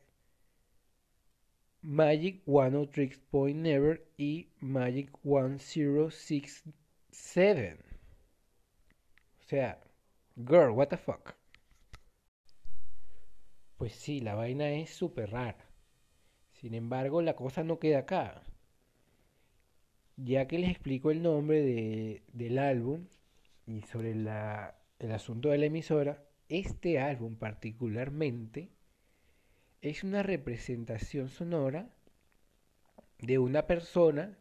Magic 1.81 2.43
103 2.45 3.19
Point 3.31 3.61
Never 3.61 4.05
y 4.17 4.49
Magic 4.61 5.13
1067. 5.23 7.86
O 9.47 9.49
sea, 9.49 9.81
girl, 10.37 10.71
what 10.73 10.89
the 10.89 10.97
fuck. 10.97 11.35
Pues 13.79 13.95
sí, 13.95 14.21
la 14.21 14.35
vaina 14.35 14.71
es 14.73 14.91
súper 14.91 15.31
rara. 15.31 15.65
Sin 16.53 16.75
embargo, 16.75 17.23
la 17.23 17.37
cosa 17.37 17.63
no 17.63 17.79
queda 17.79 18.01
acá. 18.01 18.43
ya 20.17 20.47
que 20.49 20.59
les 20.59 20.71
explico 20.71 21.11
el 21.11 21.23
nombre 21.23 21.63
de, 21.63 22.23
del 22.33 22.59
álbum 22.59 23.07
y 23.67 23.83
sobre 23.83 24.15
la, 24.15 24.77
el 24.99 25.13
asunto 25.13 25.51
de 25.51 25.59
la 25.59 25.67
emisora, 25.67 26.25
este 26.49 26.99
álbum 27.01 27.37
particularmente 27.37 28.71
es 29.83 30.05
una 30.05 30.23
representación 30.23 31.29
sonora 31.29 31.91
de 33.19 33.39
una 33.39 33.67
persona 33.67 34.39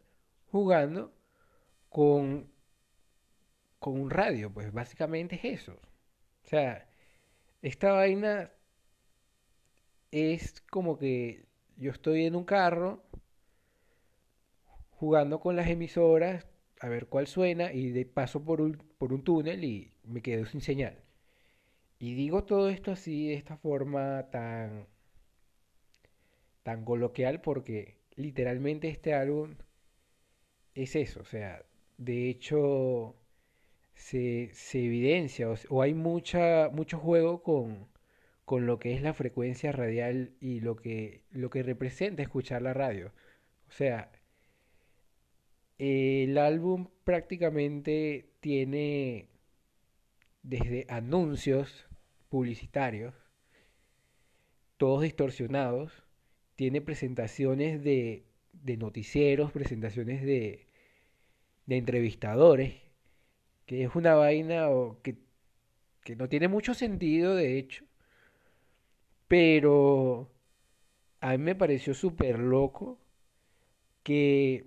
jugando 0.50 1.12
con, 1.90 2.50
con 3.78 4.00
un 4.00 4.10
radio, 4.10 4.52
pues 4.52 4.72
básicamente 4.72 5.36
es 5.36 5.62
eso. 5.62 5.72
O 6.44 6.48
sea, 6.48 6.88
esta 7.62 7.92
vaina 7.92 8.50
es 10.10 10.60
como 10.70 10.98
que 10.98 11.46
yo 11.76 11.90
estoy 11.90 12.24
en 12.26 12.36
un 12.36 12.44
carro 12.44 13.02
jugando 14.90 15.40
con 15.40 15.56
las 15.56 15.68
emisoras 15.68 16.46
a 16.80 16.88
ver 16.88 17.06
cuál 17.06 17.26
suena 17.26 17.72
y 17.72 17.90
de 17.90 18.04
paso 18.06 18.44
por 18.44 18.60
un, 18.60 18.76
por 18.98 19.12
un 19.12 19.22
túnel 19.24 19.64
y 19.64 19.92
me 20.04 20.22
quedo 20.22 20.46
sin 20.46 20.60
señal. 20.60 20.98
Y 21.98 22.14
digo 22.14 22.44
todo 22.44 22.68
esto 22.68 22.92
así, 22.92 23.28
de 23.28 23.34
esta 23.34 23.56
forma 23.56 24.28
tan, 24.30 24.86
tan 26.62 26.84
coloquial, 26.84 27.40
porque 27.40 27.96
literalmente 28.16 28.88
este 28.88 29.14
álbum 29.14 29.56
es 30.74 30.96
eso. 30.96 31.20
O 31.20 31.24
sea, 31.24 31.64
de 31.96 32.28
hecho, 32.28 33.16
se, 33.96 34.50
se 34.52 34.84
evidencia 34.84 35.48
o, 35.70 35.82
hay 35.82 35.94
mucha, 35.94 36.68
mucho 36.72 36.98
juego 36.98 37.42
con, 37.42 37.88
con 38.44 38.66
lo 38.66 38.78
que 38.78 38.94
es 38.94 39.02
la 39.02 39.14
frecuencia 39.14 39.72
radial 39.72 40.32
y 40.40 40.60
lo 40.60 40.76
que, 40.76 41.24
lo 41.30 41.50
que 41.50 41.62
representa 41.62 42.22
escuchar 42.22 42.62
la 42.62 42.74
radio. 42.74 43.12
O 43.68 43.72
sea, 43.72 44.12
el 45.78 46.38
álbum 46.38 46.88
prácticamente 47.04 48.30
tiene 48.40 49.28
desde 50.42 50.86
anuncios 50.88 51.86
publicitarios, 52.28 53.14
todos 54.76 55.02
distorsionados, 55.02 56.04
tiene 56.54 56.80
presentaciones 56.80 57.82
de, 57.82 58.26
de 58.52 58.76
noticieros, 58.76 59.52
presentaciones 59.52 60.22
de, 60.22 60.66
de 61.66 61.76
entrevistadores, 61.76 62.85
que 63.66 63.84
es 63.84 63.94
una 63.96 64.14
vaina 64.14 64.70
o 64.70 65.00
que, 65.02 65.16
que 66.04 66.16
no 66.16 66.28
tiene 66.28 66.48
mucho 66.48 66.74
sentido, 66.74 67.34
de 67.36 67.58
hecho, 67.58 67.84
pero 69.28 70.30
a 71.20 71.32
mí 71.32 71.38
me 71.38 71.54
pareció 71.54 71.94
súper 71.94 72.38
loco 72.38 72.98
que 74.02 74.66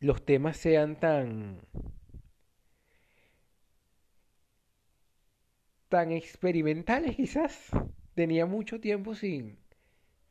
los 0.00 0.24
temas 0.24 0.56
sean 0.56 1.00
tan 1.00 1.60
tan 5.88 6.12
experimentales 6.12 7.16
quizás. 7.16 7.70
Tenía 8.14 8.46
mucho 8.46 8.80
tiempo 8.80 9.14
sin, 9.14 9.58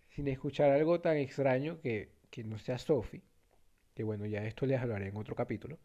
sin 0.10 0.28
escuchar 0.28 0.72
algo 0.72 1.02
tan 1.02 1.18
extraño 1.18 1.82
que, 1.82 2.12
que 2.30 2.44
no 2.44 2.60
sea 2.60 2.78
Sophie. 2.78 3.24
Que 3.96 4.04
bueno, 4.04 4.26
ya 4.26 4.46
esto 4.46 4.66
les 4.66 4.82
hablaré 4.82 5.10
en 5.10 5.18
otro 5.18 5.36
capítulo. 5.36 5.80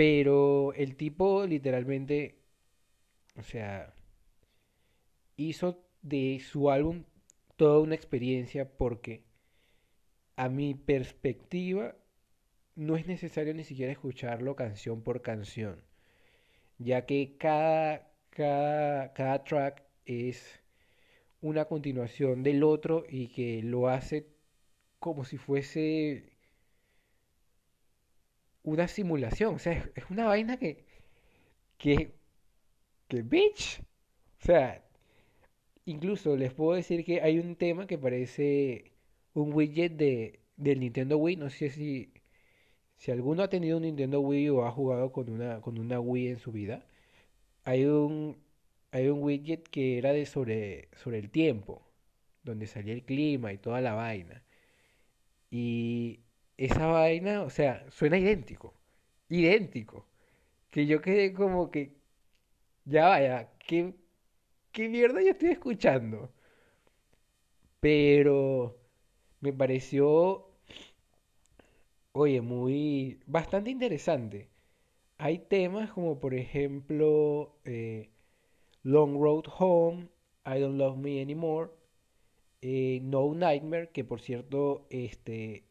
Pero 0.00 0.72
el 0.72 0.96
tipo 0.96 1.44
literalmente, 1.46 2.38
o 3.36 3.42
sea, 3.42 3.92
hizo 5.36 5.84
de 6.00 6.40
su 6.40 6.70
álbum 6.70 7.04
toda 7.56 7.80
una 7.80 7.96
experiencia 7.96 8.66
porque 8.78 9.24
a 10.36 10.48
mi 10.48 10.72
perspectiva 10.74 11.96
no 12.76 12.96
es 12.96 13.06
necesario 13.06 13.52
ni 13.52 13.62
siquiera 13.62 13.92
escucharlo 13.92 14.56
canción 14.56 15.02
por 15.02 15.20
canción, 15.20 15.84
ya 16.78 17.04
que 17.04 17.36
cada, 17.38 18.10
cada, 18.30 19.12
cada 19.12 19.44
track 19.44 19.82
es 20.06 20.62
una 21.42 21.66
continuación 21.66 22.42
del 22.42 22.62
otro 22.62 23.04
y 23.06 23.28
que 23.28 23.62
lo 23.62 23.90
hace 23.90 24.28
como 24.98 25.26
si 25.26 25.36
fuese 25.36 26.29
una 28.62 28.88
simulación. 28.88 29.54
O 29.56 29.58
sea, 29.58 29.88
es 29.94 30.04
una 30.10 30.26
vaina 30.26 30.58
que. 30.58 30.84
que. 31.78 32.12
que 33.08 33.22
bitch. 33.22 33.80
O 34.42 34.44
sea, 34.44 34.84
incluso 35.84 36.36
les 36.36 36.52
puedo 36.54 36.74
decir 36.76 37.04
que 37.04 37.20
hay 37.22 37.38
un 37.38 37.56
tema 37.56 37.86
que 37.86 37.98
parece 37.98 38.92
un 39.34 39.52
widget 39.54 39.92
de, 39.96 40.40
del 40.56 40.80
Nintendo 40.80 41.18
Wii. 41.18 41.36
No 41.36 41.50
sé 41.50 41.70
si. 41.70 42.12
Si 42.96 43.10
alguno 43.10 43.42
ha 43.42 43.48
tenido 43.50 43.78
un 43.78 43.84
Nintendo 43.84 44.20
Wii 44.20 44.50
o 44.50 44.66
ha 44.66 44.70
jugado 44.72 45.12
con 45.12 45.30
una, 45.30 45.60
con 45.62 45.78
una 45.78 46.00
Wii 46.00 46.28
en 46.28 46.38
su 46.38 46.52
vida, 46.52 46.86
hay 47.64 47.84
un, 47.86 48.36
hay 48.92 49.08
un 49.08 49.22
widget 49.22 49.68
que 49.68 49.98
era 49.98 50.12
de 50.12 50.26
sobre, 50.26 50.88
sobre 50.96 51.18
el 51.18 51.30
tiempo, 51.30 51.82
donde 52.42 52.66
salía 52.66 52.94
el 52.94 53.04
clima 53.04 53.52
y 53.52 53.58
toda 53.58 53.80
la 53.80 53.94
vaina. 53.94 54.42
Y 55.50 56.20
esa 56.60 56.86
vaina, 56.86 57.42
o 57.42 57.50
sea, 57.50 57.86
suena 57.90 58.18
idéntico, 58.18 58.74
idéntico. 59.28 60.06
Que 60.70 60.86
yo 60.86 61.00
quedé 61.02 61.32
como 61.34 61.70
que, 61.70 61.96
ya 62.86 63.08
vaya, 63.08 63.52
¿qué, 63.66 63.94
qué 64.72 64.88
mierda 64.88 65.22
yo 65.22 65.30
estoy 65.32 65.50
escuchando? 65.50 66.32
Pero 67.80 68.78
me 69.40 69.52
pareció, 69.52 70.50
oye, 72.12 72.40
muy, 72.40 73.20
bastante 73.26 73.70
interesante. 73.70 74.48
Hay 75.18 75.38
temas 75.40 75.92
como 75.92 76.20
por 76.20 76.34
ejemplo 76.34 77.58
eh, 77.64 78.10
Long 78.84 79.14
Road 79.20 79.44
Home, 79.58 80.08
I 80.46 80.60
Don't 80.60 80.78
Love 80.78 80.98
Me 80.98 81.22
Anymore, 81.22 81.70
eh, 82.62 83.00
No 83.02 83.34
Nightmare, 83.34 83.90
que 83.90 84.04
por 84.04 84.20
cierto, 84.20 84.86
este, 84.90 85.64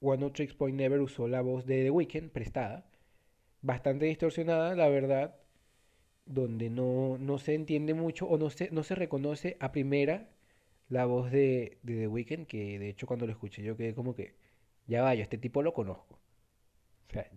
One 0.00 0.24
of 0.24 0.32
Tricks 0.32 0.54
Point 0.54 0.76
Never 0.76 1.00
usó 1.00 1.28
la 1.28 1.42
voz 1.42 1.66
de 1.66 1.82
The 1.84 1.90
Weeknd 1.90 2.30
prestada, 2.30 2.86
bastante 3.62 4.06
distorsionada, 4.06 4.74
la 4.74 4.88
verdad, 4.88 5.36
donde 6.26 6.70
no, 6.70 7.18
no 7.18 7.38
se 7.38 7.54
entiende 7.54 7.94
mucho 7.94 8.26
o 8.26 8.38
no 8.38 8.50
se, 8.50 8.70
no 8.70 8.82
se 8.82 8.94
reconoce 8.94 9.56
a 9.60 9.72
primera 9.72 10.30
la 10.88 11.04
voz 11.04 11.30
de, 11.30 11.78
de 11.82 11.96
The 11.96 12.08
Weeknd, 12.08 12.46
que 12.46 12.78
de 12.78 12.88
hecho 12.88 13.06
cuando 13.06 13.26
lo 13.26 13.32
escuché 13.32 13.62
yo 13.62 13.76
quedé 13.76 13.94
como 13.94 14.14
que, 14.14 14.34
ya 14.86 15.02
vaya, 15.02 15.22
este 15.22 15.38
tipo 15.38 15.62
lo 15.62 15.74
conozco. 15.74 16.18
O 17.08 17.12
sea, 17.12 17.30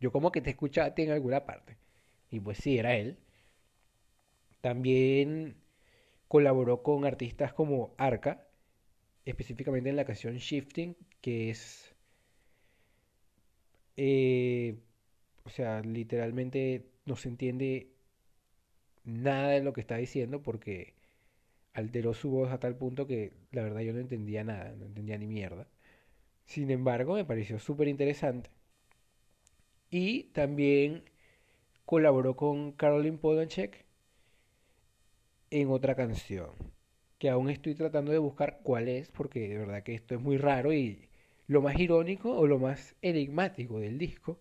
yo 0.00 0.12
como 0.12 0.30
que 0.32 0.40
te 0.40 0.50
escuchaste 0.50 1.02
en 1.02 1.10
alguna 1.10 1.44
parte. 1.46 1.76
Y 2.30 2.40
pues 2.40 2.58
sí, 2.58 2.78
era 2.78 2.96
él. 2.96 3.18
También 4.60 5.56
colaboró 6.28 6.82
con 6.82 7.04
artistas 7.04 7.52
como 7.52 7.94
Arca, 7.98 8.46
específicamente 9.24 9.90
en 9.90 9.96
la 9.96 10.04
canción 10.04 10.36
Shifting, 10.36 10.96
que 11.24 11.48
es... 11.48 11.94
Eh, 13.96 14.76
o 15.44 15.48
sea, 15.50 15.80
literalmente 15.80 16.84
no 17.06 17.16
se 17.16 17.30
entiende 17.30 17.88
nada 19.04 19.48
de 19.50 19.62
lo 19.62 19.72
que 19.72 19.80
está 19.80 19.96
diciendo 19.96 20.42
porque 20.42 20.92
alteró 21.74 22.14
su 22.14 22.30
voz 22.30 22.52
a 22.52 22.60
tal 22.60 22.76
punto 22.76 23.06
que 23.06 23.32
la 23.52 23.62
verdad 23.62 23.80
yo 23.80 23.94
no 23.94 24.00
entendía 24.00 24.44
nada, 24.44 24.74
no 24.78 24.84
entendía 24.86 25.16
ni 25.18 25.26
mierda. 25.26 25.66
Sin 26.44 26.70
embargo, 26.70 27.14
me 27.14 27.24
pareció 27.24 27.58
súper 27.58 27.88
interesante. 27.88 28.50
Y 29.90 30.24
también 30.34 31.04
colaboró 31.86 32.36
con 32.36 32.72
Caroline 32.72 33.18
Polachek 33.18 33.86
en 35.50 35.70
otra 35.70 35.94
canción, 35.94 36.50
que 37.18 37.30
aún 37.30 37.48
estoy 37.50 37.74
tratando 37.74 38.12
de 38.12 38.18
buscar 38.18 38.60
cuál 38.62 38.88
es, 38.88 39.10
porque 39.10 39.48
de 39.48 39.58
verdad 39.58 39.82
que 39.82 39.94
esto 39.94 40.14
es 40.14 40.20
muy 40.20 40.36
raro 40.38 40.72
y 40.74 41.08
lo 41.46 41.62
más 41.62 41.78
irónico 41.78 42.36
o 42.36 42.46
lo 42.46 42.58
más 42.58 42.96
enigmático 43.02 43.78
del 43.80 43.98
disco, 43.98 44.38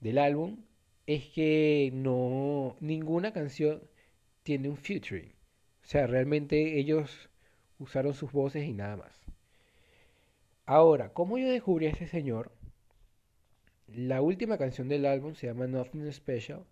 del 0.00 0.18
álbum, 0.18 0.64
es 1.06 1.26
que 1.28 1.90
no 1.94 2.76
ninguna 2.80 3.32
canción 3.32 3.82
tiene 4.42 4.68
un 4.68 4.76
featuring. 4.76 5.32
O 5.82 5.86
sea, 5.86 6.06
realmente 6.06 6.78
ellos 6.78 7.30
usaron 7.78 8.14
sus 8.14 8.30
voces 8.32 8.64
y 8.66 8.74
nada 8.74 8.96
más. 8.96 9.18
Ahora, 10.66 11.14
¿cómo 11.14 11.38
yo 11.38 11.48
descubrí 11.48 11.86
a 11.86 11.90
ese 11.90 12.06
señor? 12.06 12.52
La 13.86 14.20
última 14.20 14.58
canción 14.58 14.88
del 14.88 15.06
álbum 15.06 15.34
se 15.34 15.46
llama 15.46 15.66
Nothing 15.66 16.12
Special. 16.12 16.66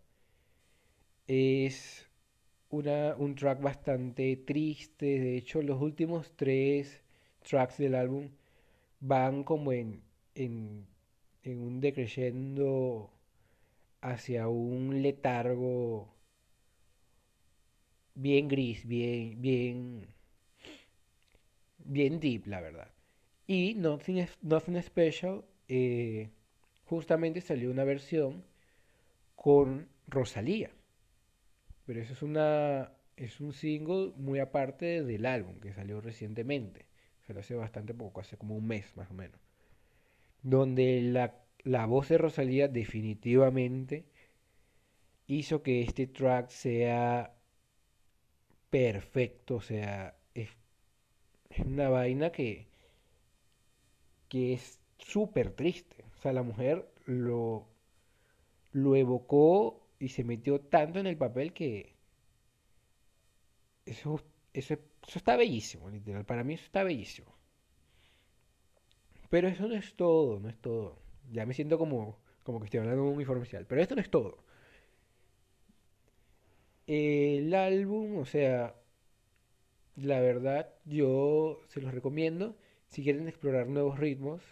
Es 1.27 2.07
una, 2.69 3.17
un 3.17 3.35
track 3.35 3.63
bastante 3.63 4.37
triste. 4.37 5.19
De 5.19 5.39
hecho, 5.39 5.63
los 5.63 5.81
últimos 5.81 6.37
tres 6.37 7.03
tracks 7.43 7.79
del 7.79 7.95
álbum 7.95 8.29
van 9.01 9.45
como 9.45 9.73
en, 9.73 10.03
en, 10.35 10.87
en 11.43 11.63
un 11.63 11.81
decreyendo 11.81 13.11
hacia 14.01 14.49
un 14.49 15.03
letargo 15.03 16.15
bien 18.15 18.49
gris, 18.49 18.87
bien, 18.87 19.41
bien, 19.41 20.07
bien 21.79 22.21
deep, 22.21 22.47
la 22.47 22.61
verdad. 22.61 22.91
Y 23.47 23.75
Nothing, 23.75 24.27
Nothing 24.43 24.83
Special 24.83 25.45
eh, 25.69 26.31
justamente 26.85 27.41
salió 27.41 27.71
una 27.71 27.85
versión 27.85 28.45
con 29.37 29.89
Rosalía. 30.09 30.71
Pero 31.87 32.01
eso 32.01 32.13
es 32.13 32.23
una 32.23 32.93
es 33.17 33.41
un 33.41 33.53
single 33.53 34.13
muy 34.17 34.41
aparte 34.41 35.03
del 35.03 35.27
álbum 35.27 35.59
que 35.61 35.73
salió 35.73 36.01
recientemente. 36.01 36.87
Salió 37.27 37.41
hace 37.41 37.55
bastante 37.55 37.95
poco, 37.95 38.21
hace 38.21 38.37
como 38.37 38.55
un 38.57 38.67
mes 38.67 38.97
más 38.97 39.11
o 39.11 39.15
menos. 39.15 39.41
Donde 40.43 41.03
la, 41.03 41.35
la 41.65 41.87
voz 41.87 42.09
de 42.09 42.19
Rosalía 42.19 42.69
definitivamente 42.69 44.05
hizo 45.27 45.63
que 45.63 45.83
este 45.83 46.07
track 46.07 46.49
sea 46.51 47.35
perfecto, 48.71 49.57
o 49.57 49.61
sea, 49.61 50.17
es, 50.35 50.51
una 51.65 51.89
vaina 51.89 52.31
que, 52.31 52.69
que 54.29 54.53
es 54.55 54.81
súper 54.99 55.51
triste. 55.51 56.05
O 56.19 56.21
sea, 56.21 56.33
la 56.33 56.43
mujer 56.43 56.89
lo, 57.07 57.67
lo 58.73 58.97
evocó 58.97 59.89
y 59.99 60.09
se 60.09 60.25
metió 60.25 60.61
tanto 60.61 60.99
en 60.99 61.07
el 61.07 61.17
papel 61.17 61.53
que 61.53 61.95
eso, 63.87 64.21
eso, 64.53 64.77
eso 65.07 65.19
está 65.19 65.37
bellísimo, 65.37 65.89
literal. 65.91 66.25
Para 66.25 66.45
mí 66.45 66.55
eso 66.55 66.65
está 66.65 66.83
bellísimo. 66.83 67.33
Pero 69.31 69.49
eso 69.49 69.67
no 69.69 69.75
es 69.75 69.95
todo, 69.95 70.41
no 70.41 70.49
es 70.49 70.57
todo. 70.61 70.99
Ya 71.33 71.47
me 71.47 71.55
siento 71.55 71.79
como, 71.79 72.19
como 72.43 72.61
que 72.61 72.67
estoy 72.67 72.81
hablando 72.81 73.05
de 73.05 73.11
un 73.11 73.21
informe 73.21 73.47
Pero 73.69 73.81
esto 73.81 73.95
no 73.95 74.01
es 74.01 74.11
todo. 74.11 74.39
El 76.87 77.55
álbum, 77.55 78.19
o 78.19 78.25
sea, 78.25 78.75
la 79.97 80.21
verdad, 80.21 80.69
yo 80.85 81.61
se 81.69 81.81
los 81.81 81.93
recomiendo 81.93 82.57
si 82.89 83.03
quieren 83.03 83.29
explorar 83.29 83.67
nuevos 83.69 83.99
ritmos. 83.99 84.43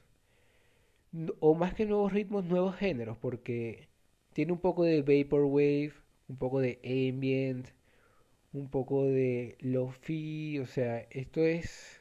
O 1.41 1.55
más 1.55 1.75
que 1.75 1.87
nuevos 1.87 2.13
ritmos, 2.13 2.45
nuevos 2.45 2.77
géneros, 2.77 3.17
porque 3.19 3.89
tiene 4.33 4.53
un 4.53 4.59
poco 4.59 4.83
de 4.85 5.01
vaporwave, 5.03 5.93
un 6.29 6.37
poco 6.37 6.61
de 6.61 6.81
ambient, 6.85 7.69
un 8.55 8.69
poco 8.71 9.05
de 9.05 9.57
lo-fi, 9.61 10.59
o 10.61 10.67
sea, 10.67 11.01
esto 11.11 11.43
es 11.45 12.01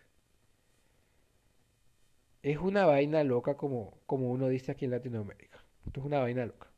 es 2.43 2.57
una 2.59 2.85
vaina 2.85 3.23
loca 3.23 3.57
como 3.57 3.97
como 4.05 4.29
uno 4.31 4.47
dice 4.49 4.71
aquí 4.71 4.85
en 4.85 4.91
Latinoamérica. 4.91 5.63
Esto 5.85 6.01
es 6.01 6.05
una 6.05 6.19
vaina 6.19 6.45
loca. 6.45 6.71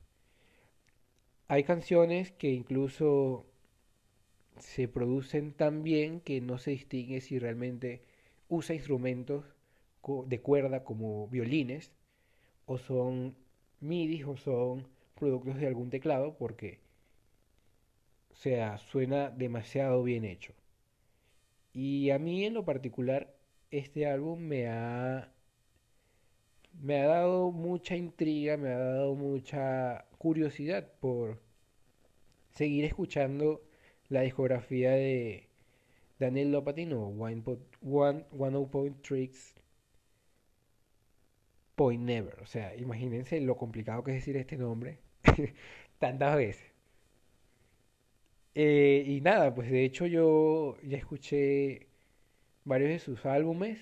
Hay 1.47 1.63
canciones 1.63 2.31
que 2.31 2.49
incluso 2.51 3.45
se 4.57 4.87
producen 4.87 5.53
tan 5.53 5.83
bien 5.83 6.21
que 6.21 6.41
no 6.41 6.57
se 6.57 6.71
distingue 6.71 7.21
si 7.21 7.39
realmente 7.39 8.01
usa 8.49 8.75
instrumentos 8.75 9.45
de 10.27 10.41
cuerda 10.41 10.83
como 10.83 11.27
violines 11.27 11.91
o 12.65 12.77
son 12.77 13.35
MIDI 13.81 14.23
o 14.23 14.37
son 14.37 14.87
productos 15.15 15.57
de 15.57 15.67
algún 15.67 15.89
teclado 15.89 16.37
porque 16.37 16.79
o 18.35 18.37
sea, 18.37 18.77
suena 18.77 19.29
demasiado 19.29 20.03
bien 20.03 20.25
hecho. 20.25 20.53
Y 21.73 22.09
a 22.11 22.19
mí 22.19 22.45
en 22.45 22.53
lo 22.53 22.65
particular 22.65 23.33
este 23.71 24.07
álbum 24.07 24.39
me 24.39 24.67
ha 24.67 25.31
me 26.81 26.99
ha 27.01 27.07
dado 27.07 27.51
mucha 27.51 27.95
intriga, 27.95 28.57
me 28.57 28.69
ha 28.69 28.77
dado 28.79 29.15
mucha 29.15 30.05
curiosidad 30.17 30.91
por 30.99 31.41
seguir 32.51 32.85
escuchando 32.85 33.61
la 34.09 34.21
discografía 34.21 34.91
de 34.91 35.49
Daniel 36.19 36.51
Lopatino, 36.51 37.07
One, 37.07 37.43
One, 37.81 38.25
One 38.37 38.67
Point 38.67 39.01
Tricks 39.01 39.55
Point 41.75 42.03
Never. 42.03 42.41
O 42.41 42.45
sea, 42.47 42.75
imagínense 42.75 43.39
lo 43.41 43.57
complicado 43.57 44.03
que 44.03 44.11
es 44.11 44.17
decir 44.17 44.37
este 44.37 44.57
nombre 44.57 44.99
tantas 45.99 46.35
veces. 46.35 46.74
Eh, 48.55 49.03
y 49.05 49.21
nada, 49.21 49.53
pues 49.53 49.69
de 49.69 49.83
hecho 49.83 50.05
yo 50.07 50.77
ya 50.83 50.97
escuché 50.97 51.87
varios 52.65 52.89
de 52.91 52.99
sus 52.99 53.25
álbumes. 53.25 53.79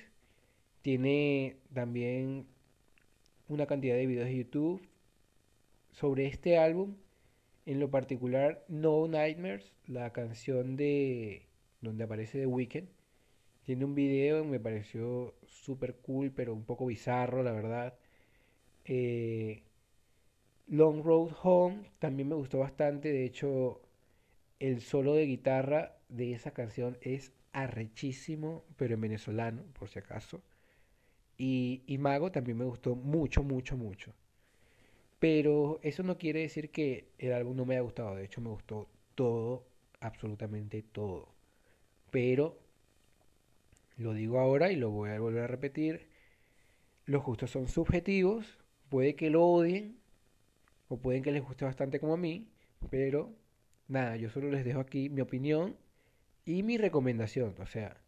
Tiene 0.83 1.57
también 1.73 2.47
una 3.47 3.65
cantidad 3.67 3.95
de 3.95 4.05
videos 4.07 4.27
de 4.27 4.37
YouTube 4.37 4.81
sobre 5.91 6.27
este 6.27 6.57
álbum. 6.57 6.95
En 7.65 7.79
lo 7.79 7.89
particular, 7.91 8.65
No 8.69 9.07
Nightmares, 9.07 9.73
la 9.87 10.11
canción 10.13 10.75
de 10.77 11.47
donde 11.81 12.03
aparece 12.05 12.39
The 12.39 12.47
Weeknd. 12.47 12.89
Tiene 13.63 13.85
un 13.85 13.95
video, 13.95 14.45
me 14.45 14.59
pareció 14.59 15.35
súper 15.47 15.97
cool, 15.97 16.31
pero 16.31 16.53
un 16.53 16.65
poco 16.65 16.87
bizarro, 16.87 17.43
la 17.43 17.53
verdad. 17.53 17.95
Eh, 18.85 19.63
Long 20.67 21.03
Road 21.03 21.31
Home 21.43 21.91
también 21.99 22.27
me 22.29 22.35
gustó 22.35 22.59
bastante. 22.59 23.11
De 23.13 23.25
hecho, 23.25 23.81
el 24.59 24.81
solo 24.81 25.13
de 25.13 25.25
guitarra 25.25 25.97
de 26.09 26.33
esa 26.33 26.51
canción 26.51 26.97
es 27.01 27.33
arrechísimo, 27.53 28.65
pero 28.77 28.95
en 28.95 29.01
venezolano, 29.01 29.63
por 29.77 29.89
si 29.89 29.99
acaso. 29.99 30.41
Y, 31.37 31.83
y, 31.87 31.97
Mago 31.97 32.31
también 32.31 32.57
me 32.57 32.65
gustó 32.65 32.95
mucho, 32.95 33.43
mucho, 33.43 33.77
mucho. 33.77 34.13
Pero 35.19 35.79
eso 35.83 36.03
no 36.03 36.17
quiere 36.17 36.41
decir 36.41 36.69
que 36.71 37.07
el 37.17 37.33
álbum 37.33 37.55
no 37.55 37.65
me 37.65 37.75
haya 37.75 37.81
gustado. 37.81 38.15
De 38.15 38.25
hecho, 38.25 38.41
me 38.41 38.49
gustó 38.49 38.89
todo, 39.15 39.65
absolutamente 39.99 40.83
todo. 40.83 41.29
Pero, 42.11 42.59
lo 43.97 44.13
digo 44.13 44.39
ahora 44.39 44.71
y 44.71 44.75
lo 44.75 44.89
voy 44.91 45.11
a 45.11 45.19
volver 45.19 45.43
a 45.43 45.47
repetir, 45.47 46.07
los 47.05 47.23
gustos 47.23 47.51
son 47.51 47.67
subjetivos. 47.67 48.57
Puede 48.89 49.15
que 49.15 49.29
lo 49.29 49.45
odien 49.45 49.97
o 50.89 50.97
pueden 50.97 51.23
que 51.23 51.31
les 51.31 51.43
guste 51.43 51.65
bastante 51.65 51.99
como 51.99 52.13
a 52.13 52.17
mí, 52.17 52.47
pero 52.89 53.33
nada, 53.93 54.17
yo 54.17 54.29
solo 54.29 54.49
les 54.49 54.65
dejo 54.65 54.79
aquí 54.79 55.09
mi 55.09 55.21
opinión 55.21 55.77
y 56.45 56.63
mi 56.63 56.77
recomendación. 56.77 57.55
O 57.59 57.65
sea, 57.65 58.01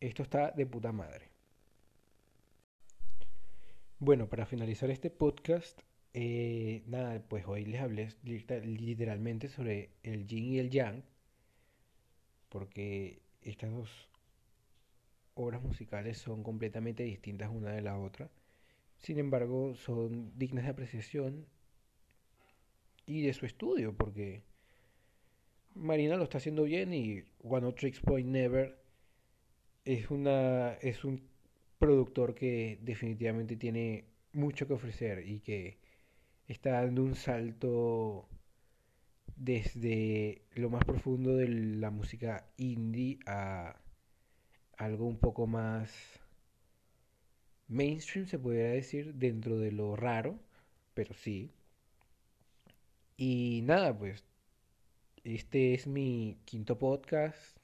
esto 0.00 0.22
está 0.22 0.52
de 0.52 0.66
puta 0.66 0.92
madre. 0.92 1.30
Bueno, 3.98 4.28
para 4.28 4.46
finalizar 4.46 4.90
este 4.90 5.10
podcast, 5.10 5.80
eh, 6.12 6.82
nada, 6.86 7.22
pues 7.28 7.46
hoy 7.46 7.64
les 7.64 7.80
hablé 7.80 8.08
literalmente 8.22 9.48
sobre 9.48 9.90
el 10.02 10.26
yin 10.26 10.44
y 10.44 10.58
el 10.58 10.70
yang, 10.70 11.02
porque 12.50 13.22
estas 13.40 13.72
dos 13.72 14.10
obras 15.34 15.62
musicales 15.62 16.18
son 16.18 16.42
completamente 16.42 17.02
distintas 17.02 17.50
una 17.50 17.72
de 17.72 17.80
la 17.80 17.98
otra. 17.98 18.30
Sin 18.98 19.18
embargo, 19.18 19.74
son 19.74 20.38
dignas 20.38 20.64
de 20.64 20.70
apreciación 20.70 21.46
y 23.06 23.22
de 23.22 23.32
su 23.32 23.46
estudio, 23.46 23.96
porque 23.96 24.42
Marina 25.74 26.16
lo 26.16 26.24
está 26.24 26.38
haciendo 26.38 26.64
bien 26.64 26.92
y 26.94 27.24
One 27.42 27.72
Tricks 27.72 28.00
Point 28.00 28.28
Never 28.28 28.78
es 29.84 30.10
una 30.10 30.74
es 30.74 31.04
un 31.04 31.28
productor 31.78 32.34
que 32.34 32.78
definitivamente 32.82 33.56
tiene 33.56 34.04
mucho 34.32 34.66
que 34.66 34.74
ofrecer 34.74 35.26
y 35.28 35.40
que 35.40 35.78
está 36.48 36.82
dando 36.82 37.02
un 37.02 37.14
salto 37.16 38.28
desde 39.36 40.42
lo 40.54 40.70
más 40.70 40.84
profundo 40.84 41.36
de 41.36 41.48
la 41.48 41.90
música 41.90 42.46
indie 42.56 43.18
a 43.26 43.76
algo 44.78 45.06
un 45.06 45.18
poco 45.18 45.46
más 45.46 46.20
mainstream 47.68 48.26
se 48.26 48.38
podría 48.38 48.68
decir 48.68 49.14
dentro 49.14 49.58
de 49.58 49.72
lo 49.72 49.96
raro 49.96 50.38
pero 50.94 51.14
sí. 51.14 51.50
Y 53.16 53.62
nada 53.64 53.96
pues 53.96 54.24
este 55.24 55.72
es 55.72 55.86
mi 55.86 56.38
quinto 56.44 56.78
podcast, 56.78 57.56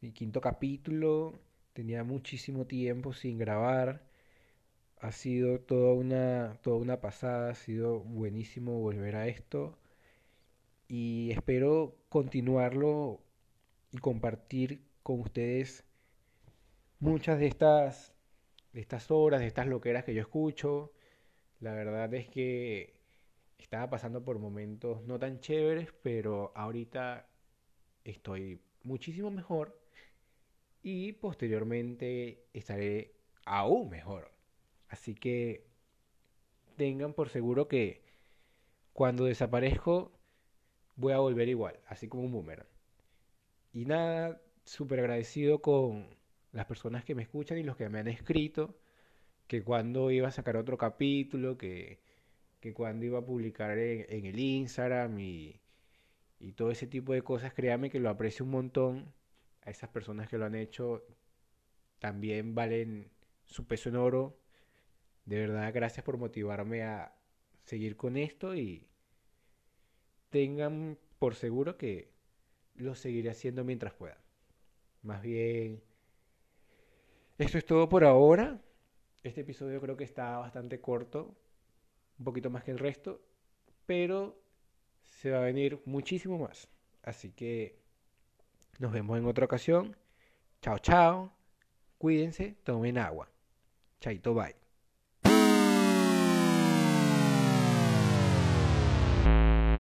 mi 0.00 0.12
quinto 0.12 0.40
capítulo. 0.40 1.34
Tenía 1.72 2.04
muchísimo 2.04 2.66
tiempo 2.66 3.12
sin 3.12 3.36
grabar. 3.36 4.02
Ha 5.00 5.10
sido 5.12 5.60
toda 5.60 5.92
una, 5.94 6.58
toda 6.62 6.76
una 6.76 7.00
pasada, 7.00 7.50
ha 7.50 7.54
sido 7.56 8.00
buenísimo 8.00 8.78
volver 8.80 9.16
a 9.16 9.26
esto. 9.26 9.76
Y 10.88 11.32
espero 11.32 11.96
continuarlo 12.08 13.20
y 13.90 13.98
compartir 13.98 14.84
con 15.02 15.20
ustedes 15.20 15.84
muchas 17.00 17.40
de 17.40 17.48
estas, 17.48 18.14
de 18.72 18.80
estas 18.80 19.10
horas, 19.10 19.40
de 19.40 19.48
estas 19.48 19.66
loqueras 19.66 20.04
que 20.04 20.14
yo 20.14 20.20
escucho. 20.20 20.92
La 21.60 21.74
verdad 21.74 22.12
es 22.14 22.28
que 22.28 22.94
estaba 23.64 23.88
pasando 23.88 24.22
por 24.24 24.38
momentos 24.38 25.02
no 25.04 25.18
tan 25.18 25.40
chéveres, 25.40 25.88
pero 26.02 26.52
ahorita 26.54 27.26
estoy 28.04 28.60
muchísimo 28.82 29.30
mejor 29.30 29.80
y 30.82 31.12
posteriormente 31.12 32.44
estaré 32.52 33.14
aún 33.46 33.88
mejor. 33.88 34.30
Así 34.88 35.14
que 35.14 35.66
tengan 36.76 37.14
por 37.14 37.30
seguro 37.30 37.66
que 37.66 38.02
cuando 38.92 39.24
desaparezco 39.24 40.12
voy 40.96 41.14
a 41.14 41.18
volver 41.18 41.48
igual, 41.48 41.80
así 41.86 42.06
como 42.06 42.24
un 42.24 42.32
boomerang. 42.32 42.68
Y 43.72 43.86
nada, 43.86 44.42
súper 44.64 45.00
agradecido 45.00 45.62
con 45.62 46.06
las 46.52 46.66
personas 46.66 47.04
que 47.04 47.14
me 47.14 47.22
escuchan 47.22 47.58
y 47.58 47.62
los 47.62 47.76
que 47.76 47.88
me 47.88 47.98
han 47.98 48.08
escrito, 48.08 48.76
que 49.46 49.62
cuando 49.64 50.10
iba 50.10 50.28
a 50.28 50.32
sacar 50.32 50.56
otro 50.56 50.78
capítulo, 50.78 51.58
que, 51.58 52.03
que 52.64 52.72
cuando 52.72 53.04
iba 53.04 53.18
a 53.18 53.26
publicar 53.26 53.76
en, 53.76 54.24
el 54.24 54.38
Instagram 54.38 55.20
y, 55.20 55.60
y 56.40 56.52
todo 56.52 56.70
ese 56.70 56.86
tipo 56.86 57.12
de 57.12 57.20
cosas, 57.20 57.52
créame 57.52 57.90
que 57.90 58.00
lo 58.00 58.08
aprecio 58.08 58.42
un 58.42 58.52
montón. 58.52 59.12
A 59.60 59.70
esas 59.70 59.90
personas 59.90 60.30
que 60.30 60.38
lo 60.38 60.46
han 60.46 60.54
hecho 60.54 61.04
también 61.98 62.54
valen 62.54 63.10
su 63.44 63.66
peso 63.66 63.90
en 63.90 63.96
oro. 63.96 64.38
De 65.26 65.40
verdad, 65.40 65.74
gracias 65.74 66.06
por 66.06 66.16
motivarme 66.16 66.84
a 66.84 67.14
seguir 67.64 67.98
con 67.98 68.16
esto 68.16 68.54
y 68.54 68.88
tengan 70.30 70.96
por 71.18 71.34
seguro 71.34 71.76
que 71.76 72.14
lo 72.76 72.94
seguiré 72.94 73.28
haciendo 73.28 73.62
mientras 73.62 73.92
pueda. 73.92 74.16
Más 75.02 75.20
bien, 75.20 75.82
esto 77.36 77.58
es 77.58 77.66
todo 77.66 77.90
por 77.90 78.04
ahora. 78.04 78.58
Este 79.22 79.42
episodio 79.42 79.82
creo 79.82 79.98
que 79.98 80.04
está 80.04 80.38
bastante 80.38 80.80
corto, 80.80 81.36
un 82.18 82.24
poquito 82.24 82.50
más 82.50 82.64
que 82.64 82.70
el 82.70 82.78
resto, 82.78 83.20
pero 83.86 84.40
se 85.02 85.30
va 85.30 85.38
a 85.38 85.42
venir 85.42 85.80
muchísimo 85.84 86.38
más. 86.38 86.68
Así 87.02 87.30
que 87.32 87.78
nos 88.78 88.92
vemos 88.92 89.18
en 89.18 89.26
otra 89.26 89.44
ocasión. 89.44 89.96
Chao, 90.60 90.78
chao. 90.78 91.32
Cuídense, 91.98 92.56
tomen 92.64 92.98
agua. 92.98 93.28
Chaito, 94.00 94.34
bye. 94.34 94.63